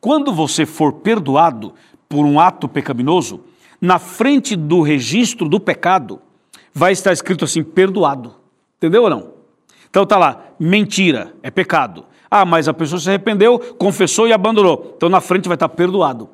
Quando 0.00 0.32
você 0.32 0.64
for 0.64 0.94
perdoado 0.94 1.74
por 2.08 2.24
um 2.24 2.40
ato 2.40 2.68
pecaminoso, 2.68 3.44
na 3.80 3.98
frente 3.98 4.56
do 4.56 4.80
registro 4.80 5.48
do 5.48 5.60
pecado, 5.60 6.20
vai 6.72 6.92
estar 6.92 7.12
escrito 7.12 7.44
assim: 7.44 7.62
perdoado. 7.62 8.34
Entendeu 8.76 9.02
ou 9.02 9.10
não? 9.10 9.32
Então 9.88 10.06
tá 10.06 10.16
lá, 10.16 10.44
mentira, 10.58 11.34
é 11.42 11.50
pecado. 11.50 12.06
Ah, 12.30 12.44
mas 12.44 12.68
a 12.68 12.74
pessoa 12.74 13.00
se 13.00 13.08
arrependeu, 13.08 13.58
confessou 13.76 14.28
e 14.28 14.32
abandonou. 14.32 14.94
Então 14.96 15.08
na 15.08 15.20
frente 15.20 15.48
vai 15.48 15.56
estar 15.56 15.68
perdoado. 15.68 16.30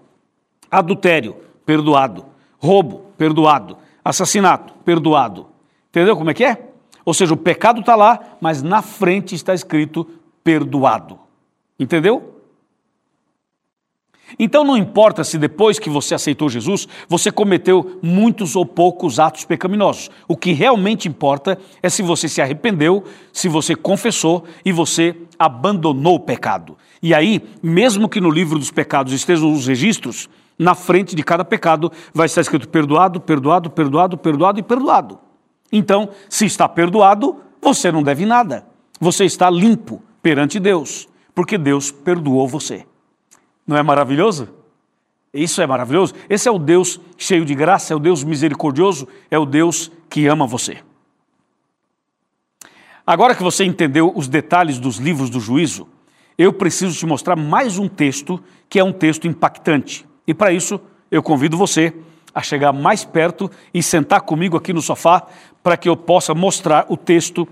Adultério, 0.70 1.36
perdoado. 1.64 2.26
Roubo, 2.58 3.06
perdoado. 3.16 3.78
Assassinato, 4.04 4.74
perdoado. 4.84 5.46
Entendeu 5.88 6.16
como 6.16 6.30
é 6.30 6.34
que 6.34 6.44
é? 6.44 6.70
Ou 7.04 7.14
seja, 7.14 7.32
o 7.32 7.36
pecado 7.36 7.80
está 7.80 7.96
lá, 7.96 8.20
mas 8.40 8.62
na 8.62 8.82
frente 8.82 9.34
está 9.34 9.54
escrito 9.54 10.06
perdoado. 10.44 11.18
Entendeu? 11.78 12.35
Então 14.38 14.64
não 14.64 14.76
importa 14.76 15.24
se 15.24 15.38
depois 15.38 15.78
que 15.78 15.88
você 15.88 16.14
aceitou 16.14 16.48
Jesus, 16.48 16.86
você 17.08 17.30
cometeu 17.30 17.98
muitos 18.02 18.54
ou 18.54 18.66
poucos 18.66 19.18
atos 19.18 19.44
pecaminosos. 19.44 20.10
O 20.28 20.36
que 20.36 20.52
realmente 20.52 21.08
importa 21.08 21.58
é 21.82 21.88
se 21.88 22.02
você 22.02 22.28
se 22.28 22.42
arrependeu, 22.42 23.02
se 23.32 23.48
você 23.48 23.74
confessou 23.74 24.44
e 24.64 24.72
você 24.72 25.16
abandonou 25.38 26.16
o 26.16 26.20
pecado. 26.20 26.76
E 27.02 27.14
aí, 27.14 27.42
mesmo 27.62 28.08
que 28.08 28.20
no 28.20 28.30
livro 28.30 28.58
dos 28.58 28.70
pecados 28.70 29.12
estejam 29.12 29.52
os 29.52 29.66
registros, 29.66 30.28
na 30.58 30.74
frente 30.74 31.14
de 31.14 31.22
cada 31.22 31.44
pecado 31.44 31.90
vai 32.12 32.26
estar 32.26 32.40
escrito 32.40 32.68
perdoado, 32.68 33.20
perdoado, 33.20 33.70
perdoado, 33.70 34.18
perdoado 34.18 34.60
e 34.60 34.62
perdoado. 34.62 35.18
Então, 35.70 36.10
se 36.28 36.46
está 36.46 36.68
perdoado, 36.68 37.36
você 37.60 37.90
não 37.90 38.02
deve 38.02 38.24
nada. 38.24 38.66
Você 39.00 39.24
está 39.24 39.50
limpo 39.50 40.02
perante 40.22 40.58
Deus, 40.58 41.08
porque 41.34 41.58
Deus 41.58 41.90
perdoou 41.90 42.48
você. 42.48 42.84
Não 43.66 43.76
é 43.76 43.82
maravilhoso? 43.82 44.48
Isso 45.34 45.60
é 45.60 45.66
maravilhoso. 45.66 46.14
Esse 46.30 46.48
é 46.48 46.50
o 46.50 46.58
Deus 46.58 47.00
cheio 47.18 47.44
de 47.44 47.54
graça, 47.54 47.92
é 47.92 47.96
o 47.96 48.00
Deus 48.00 48.24
misericordioso, 48.24 49.06
é 49.30 49.38
o 49.38 49.44
Deus 49.44 49.90
que 50.08 50.26
ama 50.26 50.46
você. 50.46 50.78
Agora 53.06 53.34
que 53.34 53.42
você 53.42 53.64
entendeu 53.64 54.12
os 54.14 54.28
detalhes 54.28 54.78
dos 54.78 54.96
livros 54.96 55.30
do 55.30 55.38
juízo, 55.38 55.86
eu 56.38 56.52
preciso 56.52 56.98
te 56.98 57.06
mostrar 57.06 57.36
mais 57.36 57.78
um 57.78 57.88
texto 57.88 58.42
que 58.68 58.78
é 58.78 58.84
um 58.84 58.92
texto 58.92 59.26
impactante. 59.26 60.06
E 60.26 60.34
para 60.34 60.52
isso, 60.52 60.80
eu 61.10 61.22
convido 61.22 61.56
você 61.56 61.94
a 62.34 62.42
chegar 62.42 62.72
mais 62.72 63.04
perto 63.04 63.50
e 63.72 63.82
sentar 63.82 64.22
comigo 64.22 64.56
aqui 64.56 64.72
no 64.72 64.82
sofá 64.82 65.26
para 65.62 65.76
que 65.76 65.88
eu 65.88 65.96
possa 65.96 66.34
mostrar 66.34 66.86
o 66.88 66.96
texto 66.96 67.48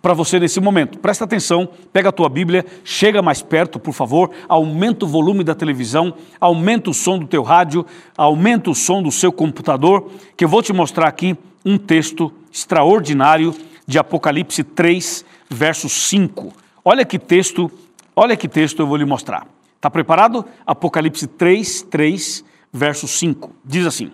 para 0.00 0.14
você 0.14 0.38
nesse 0.38 0.60
momento. 0.60 0.98
Presta 0.98 1.24
atenção, 1.24 1.68
pega 1.92 2.08
a 2.10 2.12
tua 2.12 2.28
Bíblia, 2.28 2.64
chega 2.84 3.20
mais 3.20 3.42
perto, 3.42 3.78
por 3.78 3.92
favor, 3.92 4.30
aumenta 4.48 5.04
o 5.04 5.08
volume 5.08 5.42
da 5.42 5.54
televisão, 5.54 6.14
aumenta 6.40 6.90
o 6.90 6.94
som 6.94 7.18
do 7.18 7.26
teu 7.26 7.42
rádio, 7.42 7.84
aumenta 8.16 8.70
o 8.70 8.74
som 8.74 9.02
do 9.02 9.10
seu 9.10 9.32
computador, 9.32 10.10
que 10.36 10.44
eu 10.44 10.48
vou 10.48 10.62
te 10.62 10.72
mostrar 10.72 11.08
aqui 11.08 11.36
um 11.64 11.76
texto 11.76 12.32
extraordinário 12.52 13.54
de 13.86 13.98
Apocalipse 13.98 14.62
3, 14.62 15.24
verso 15.48 15.88
5. 15.88 16.52
Olha 16.84 17.04
que 17.04 17.18
texto, 17.18 17.70
olha 18.14 18.36
que 18.36 18.48
texto 18.48 18.80
eu 18.80 18.86
vou 18.86 18.96
lhe 18.96 19.04
mostrar. 19.04 19.46
Está 19.76 19.90
preparado? 19.90 20.44
Apocalipse 20.64 21.26
3, 21.26 21.82
3, 21.82 22.44
verso 22.72 23.08
5. 23.08 23.52
Diz 23.64 23.86
assim: 23.86 24.12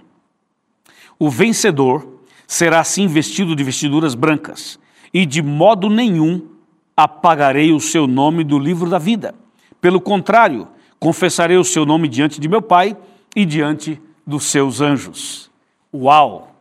O 1.19 1.29
vencedor 1.29 2.21
será 2.47 2.81
assim 2.81 3.07
vestido 3.07 3.55
de 3.55 3.63
vestiduras 3.63 4.15
brancas 4.15 4.79
e 5.13 5.27
de 5.27 5.43
modo 5.43 5.89
nenhum 5.89 6.49
apagarei 6.97 7.73
o 7.73 7.81
seu 7.81 8.07
nome 8.07 8.43
do 8.43 8.59
livro 8.59 8.89
da 8.89 8.99
vida. 8.99 9.35
Pelo 9.81 10.01
contrário, 10.01 10.69
confessarei 10.99 11.57
o 11.57 11.65
seu 11.65 11.85
nome 11.85 12.09
diante 12.09 12.41
de 12.41 12.49
meu 12.49 12.63
Pai 12.63 12.97
e 13.35 13.45
diante 13.45 14.01
dos 14.27 14.45
seus 14.45 14.81
anjos. 14.81 15.51
Uau! 15.95 16.55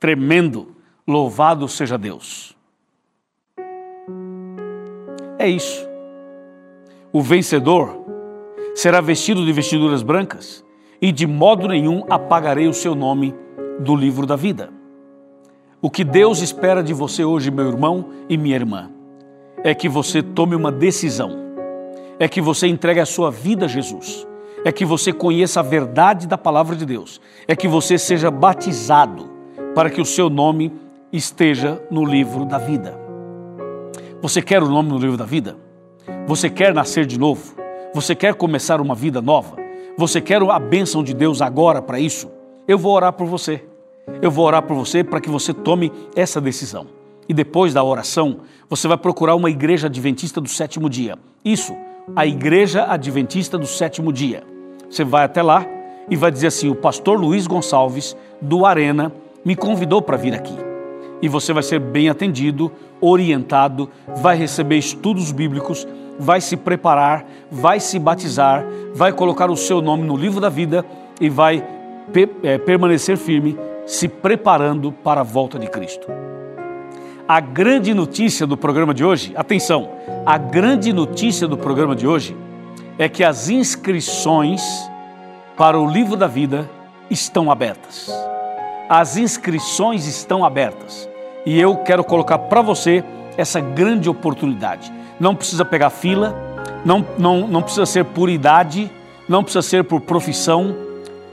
Tremendo! 0.00 0.74
Louvado 1.06 1.68
seja 1.68 1.98
Deus. 1.98 2.56
É 5.38 5.48
isso. 5.48 5.86
O 7.12 7.20
vencedor 7.20 8.06
será 8.74 9.00
vestido 9.00 9.44
de 9.44 9.52
vestiduras 9.52 10.02
brancas 10.02 10.64
e 11.00 11.12
de 11.12 11.26
modo 11.26 11.68
nenhum 11.68 12.04
apagarei 12.08 12.68
o 12.68 12.72
seu 12.72 12.94
nome 12.94 13.34
do 13.80 13.94
livro 13.94 14.24
da 14.24 14.36
vida. 14.36 14.72
O 15.84 15.90
que 15.90 16.04
Deus 16.04 16.40
espera 16.40 16.80
de 16.80 16.94
você 16.94 17.24
hoje, 17.24 17.50
meu 17.50 17.66
irmão 17.66 18.10
e 18.28 18.38
minha 18.38 18.54
irmã, 18.54 18.88
é 19.64 19.74
que 19.74 19.88
você 19.88 20.22
tome 20.22 20.54
uma 20.54 20.70
decisão, 20.70 21.32
é 22.20 22.28
que 22.28 22.40
você 22.40 22.68
entregue 22.68 23.00
a 23.00 23.04
sua 23.04 23.32
vida 23.32 23.64
a 23.64 23.68
Jesus, 23.68 24.24
é 24.64 24.70
que 24.70 24.84
você 24.84 25.12
conheça 25.12 25.58
a 25.58 25.62
verdade 25.64 26.28
da 26.28 26.38
palavra 26.38 26.76
de 26.76 26.86
Deus, 26.86 27.20
é 27.48 27.56
que 27.56 27.66
você 27.66 27.98
seja 27.98 28.30
batizado 28.30 29.28
para 29.74 29.90
que 29.90 30.00
o 30.00 30.04
seu 30.04 30.30
nome 30.30 30.72
esteja 31.12 31.82
no 31.90 32.04
livro 32.04 32.44
da 32.44 32.58
vida. 32.58 32.96
Você 34.20 34.40
quer 34.40 34.62
o 34.62 34.68
nome 34.68 34.88
no 34.88 34.98
livro 34.98 35.16
da 35.16 35.24
vida? 35.24 35.56
Você 36.28 36.48
quer 36.48 36.72
nascer 36.72 37.06
de 37.06 37.18
novo? 37.18 37.56
Você 37.92 38.14
quer 38.14 38.34
começar 38.34 38.80
uma 38.80 38.94
vida 38.94 39.20
nova? 39.20 39.56
Você 39.98 40.20
quer 40.20 40.40
a 40.42 40.60
bênção 40.60 41.02
de 41.02 41.12
Deus 41.12 41.42
agora 41.42 41.82
para 41.82 41.98
isso? 41.98 42.30
Eu 42.68 42.78
vou 42.78 42.94
orar 42.94 43.12
por 43.12 43.26
você. 43.26 43.71
Eu 44.20 44.30
vou 44.30 44.46
orar 44.46 44.62
por 44.62 44.74
você 44.74 45.04
para 45.04 45.20
que 45.20 45.30
você 45.30 45.52
tome 45.54 45.92
essa 46.14 46.40
decisão. 46.40 46.86
E 47.28 47.34
depois 47.34 47.72
da 47.72 47.84
oração, 47.84 48.38
você 48.68 48.88
vai 48.88 48.96
procurar 48.96 49.34
uma 49.34 49.50
igreja 49.50 49.86
adventista 49.86 50.40
do 50.40 50.48
sétimo 50.48 50.90
dia. 50.90 51.16
Isso, 51.44 51.74
a 52.16 52.26
igreja 52.26 52.86
adventista 52.88 53.56
do 53.56 53.66
sétimo 53.66 54.12
dia. 54.12 54.42
Você 54.90 55.04
vai 55.04 55.24
até 55.24 55.40
lá 55.40 55.64
e 56.10 56.16
vai 56.16 56.30
dizer 56.30 56.48
assim: 56.48 56.68
o 56.68 56.74
pastor 56.74 57.18
Luiz 57.18 57.46
Gonçalves, 57.46 58.16
do 58.40 58.66
Arena, 58.66 59.12
me 59.44 59.54
convidou 59.54 60.02
para 60.02 60.16
vir 60.16 60.34
aqui. 60.34 60.56
E 61.20 61.28
você 61.28 61.52
vai 61.52 61.62
ser 61.62 61.78
bem 61.78 62.08
atendido, 62.08 62.72
orientado, 63.00 63.88
vai 64.16 64.36
receber 64.36 64.76
estudos 64.76 65.30
bíblicos, 65.30 65.86
vai 66.18 66.40
se 66.40 66.56
preparar, 66.56 67.24
vai 67.50 67.78
se 67.78 68.00
batizar, 68.00 68.66
vai 68.92 69.12
colocar 69.12 69.48
o 69.48 69.56
seu 69.56 69.80
nome 69.80 70.02
no 70.02 70.16
livro 70.16 70.40
da 70.40 70.48
vida 70.48 70.84
e 71.20 71.28
vai 71.28 71.64
é, 72.42 72.58
permanecer 72.58 73.16
firme 73.16 73.56
se 73.86 74.08
preparando 74.08 74.92
para 74.92 75.20
a 75.20 75.24
volta 75.24 75.58
de 75.58 75.66
Cristo. 75.66 76.06
A 77.26 77.40
grande 77.40 77.94
notícia 77.94 78.46
do 78.46 78.56
programa 78.56 78.92
de 78.92 79.04
hoje, 79.04 79.32
atenção, 79.36 79.90
a 80.26 80.36
grande 80.36 80.92
notícia 80.92 81.46
do 81.46 81.56
programa 81.56 81.94
de 81.94 82.06
hoje 82.06 82.36
é 82.98 83.08
que 83.08 83.24
as 83.24 83.48
inscrições 83.48 84.62
para 85.56 85.78
o 85.78 85.88
livro 85.88 86.16
da 86.16 86.26
vida 86.26 86.68
estão 87.10 87.50
abertas. 87.50 88.10
As 88.88 89.16
inscrições 89.16 90.06
estão 90.06 90.44
abertas 90.44 91.08
e 91.46 91.58
eu 91.58 91.76
quero 91.76 92.04
colocar 92.04 92.38
para 92.38 92.60
você 92.60 93.04
essa 93.36 93.60
grande 93.60 94.08
oportunidade. 94.08 94.92
Não 95.18 95.34
precisa 95.34 95.64
pegar 95.64 95.90
fila, 95.90 96.34
não, 96.84 97.06
não, 97.18 97.46
não 97.46 97.62
precisa 97.62 97.86
ser 97.86 98.04
por 98.04 98.28
idade, 98.28 98.90
não 99.28 99.42
precisa 99.42 99.62
ser 99.62 99.84
por 99.84 100.00
profissão. 100.00 100.74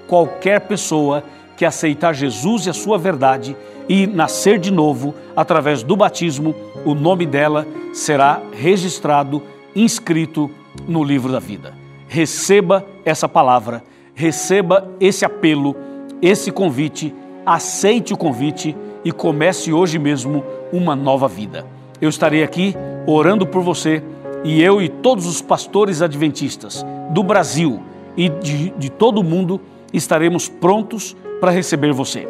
Qualquer 0.07 0.61
pessoa 0.61 1.23
que 1.59 1.65
aceitar 1.65 2.13
Jesus 2.13 2.67
e 2.67 2.69
a 2.69 2.73
sua 2.73 2.97
verdade 2.97 3.53
e 3.89 4.07
nascer 4.07 4.57
de 4.57 4.71
novo 4.71 5.13
através 5.35 5.83
do 5.83 5.93
batismo, 5.93 6.55
o 6.85 6.95
nome 6.95 7.25
dela 7.25 7.67
será 7.91 8.41
registrado, 8.53 9.43
inscrito 9.75 10.49
no 10.87 11.03
livro 11.03 11.33
da 11.33 11.39
vida. 11.39 11.73
Receba 12.07 12.85
essa 13.03 13.27
palavra, 13.27 13.83
receba 14.15 14.89
esse 15.01 15.25
apelo, 15.25 15.75
esse 16.21 16.49
convite, 16.49 17.13
aceite 17.45 18.13
o 18.13 18.17
convite 18.17 18.73
e 19.03 19.11
comece 19.11 19.73
hoje 19.73 19.99
mesmo 19.99 20.45
uma 20.71 20.95
nova 20.95 21.27
vida. 21.27 21.65
Eu 21.99 22.07
estarei 22.07 22.41
aqui 22.41 22.73
orando 23.05 23.45
por 23.45 23.61
você 23.61 24.01
e 24.45 24.63
eu 24.63 24.81
e 24.81 24.87
todos 24.87 25.25
os 25.25 25.41
pastores 25.41 26.01
adventistas 26.01 26.85
do 27.09 27.21
Brasil 27.21 27.83
e 28.15 28.29
de, 28.29 28.69
de 28.77 28.89
todo 28.89 29.19
o 29.19 29.23
mundo 29.25 29.59
estaremos 29.91 30.47
prontos 30.47 31.17
para 31.39 31.51
receber 31.51 31.93
você. 31.93 32.27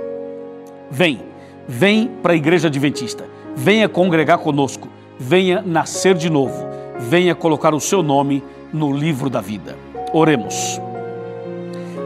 Vem, 0.89 1.21
vem 1.67 2.07
para 2.21 2.33
a 2.33 2.35
Igreja 2.35 2.67
Adventista, 2.67 3.25
venha 3.55 3.89
congregar 3.89 4.39
conosco, 4.39 4.87
venha 5.19 5.61
nascer 5.61 6.15
de 6.15 6.29
novo, 6.29 6.67
venha 6.99 7.35
colocar 7.35 7.73
o 7.73 7.79
seu 7.79 8.01
nome 8.01 8.43
no 8.71 8.91
livro 8.91 9.29
da 9.29 9.41
vida. 9.41 9.75
Oremos. 10.13 10.79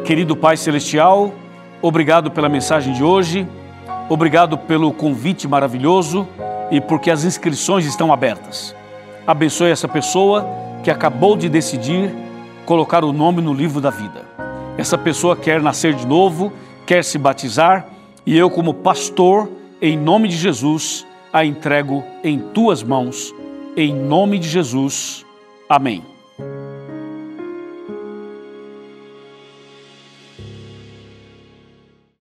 Querido 0.06 0.36
Pai 0.36 0.58
Celestial, 0.58 1.34
obrigado 1.82 2.30
pela 2.32 2.50
mensagem 2.50 2.94
de 2.94 3.04
hoje, 3.04 3.48
obrigado 4.10 4.58
pelo 4.58 4.92
convite 4.92 5.48
maravilhoso 5.48 6.28
e 6.70 6.82
porque 6.82 7.10
as 7.10 7.24
inscrições 7.24 7.86
estão 7.86 8.12
abertas. 8.12 8.76
Abençoe 9.26 9.72
essa 9.72 9.88
pessoa 9.88 10.46
que 10.84 10.92
acabou 10.92 11.38
de 11.38 11.48
decidir 11.48 12.14
colocar 12.66 13.06
o 13.06 13.14
nome 13.14 13.42
no 13.42 13.54
livro 13.54 13.80
da 13.80 13.90
vida. 13.90 14.26
Essa 14.78 14.98
pessoa 14.98 15.36
quer 15.36 15.62
nascer 15.62 15.94
de 15.94 16.06
novo 16.06 16.52
quer 16.86 17.04
se 17.04 17.18
batizar 17.18 17.88
e 18.26 18.38
eu, 18.38 18.50
como 18.50 18.74
pastor, 18.74 19.50
em 19.82 19.98
nome 19.98 20.30
de 20.30 20.38
Jesus, 20.38 21.06
a 21.32 21.44
entrego 21.44 22.04
em 22.24 22.40
tuas 22.40 22.82
mãos. 22.82 23.34
Em 23.76 23.94
nome 23.94 24.40
de 24.40 24.48
Jesus. 24.48 25.26
Amém. 25.68 26.13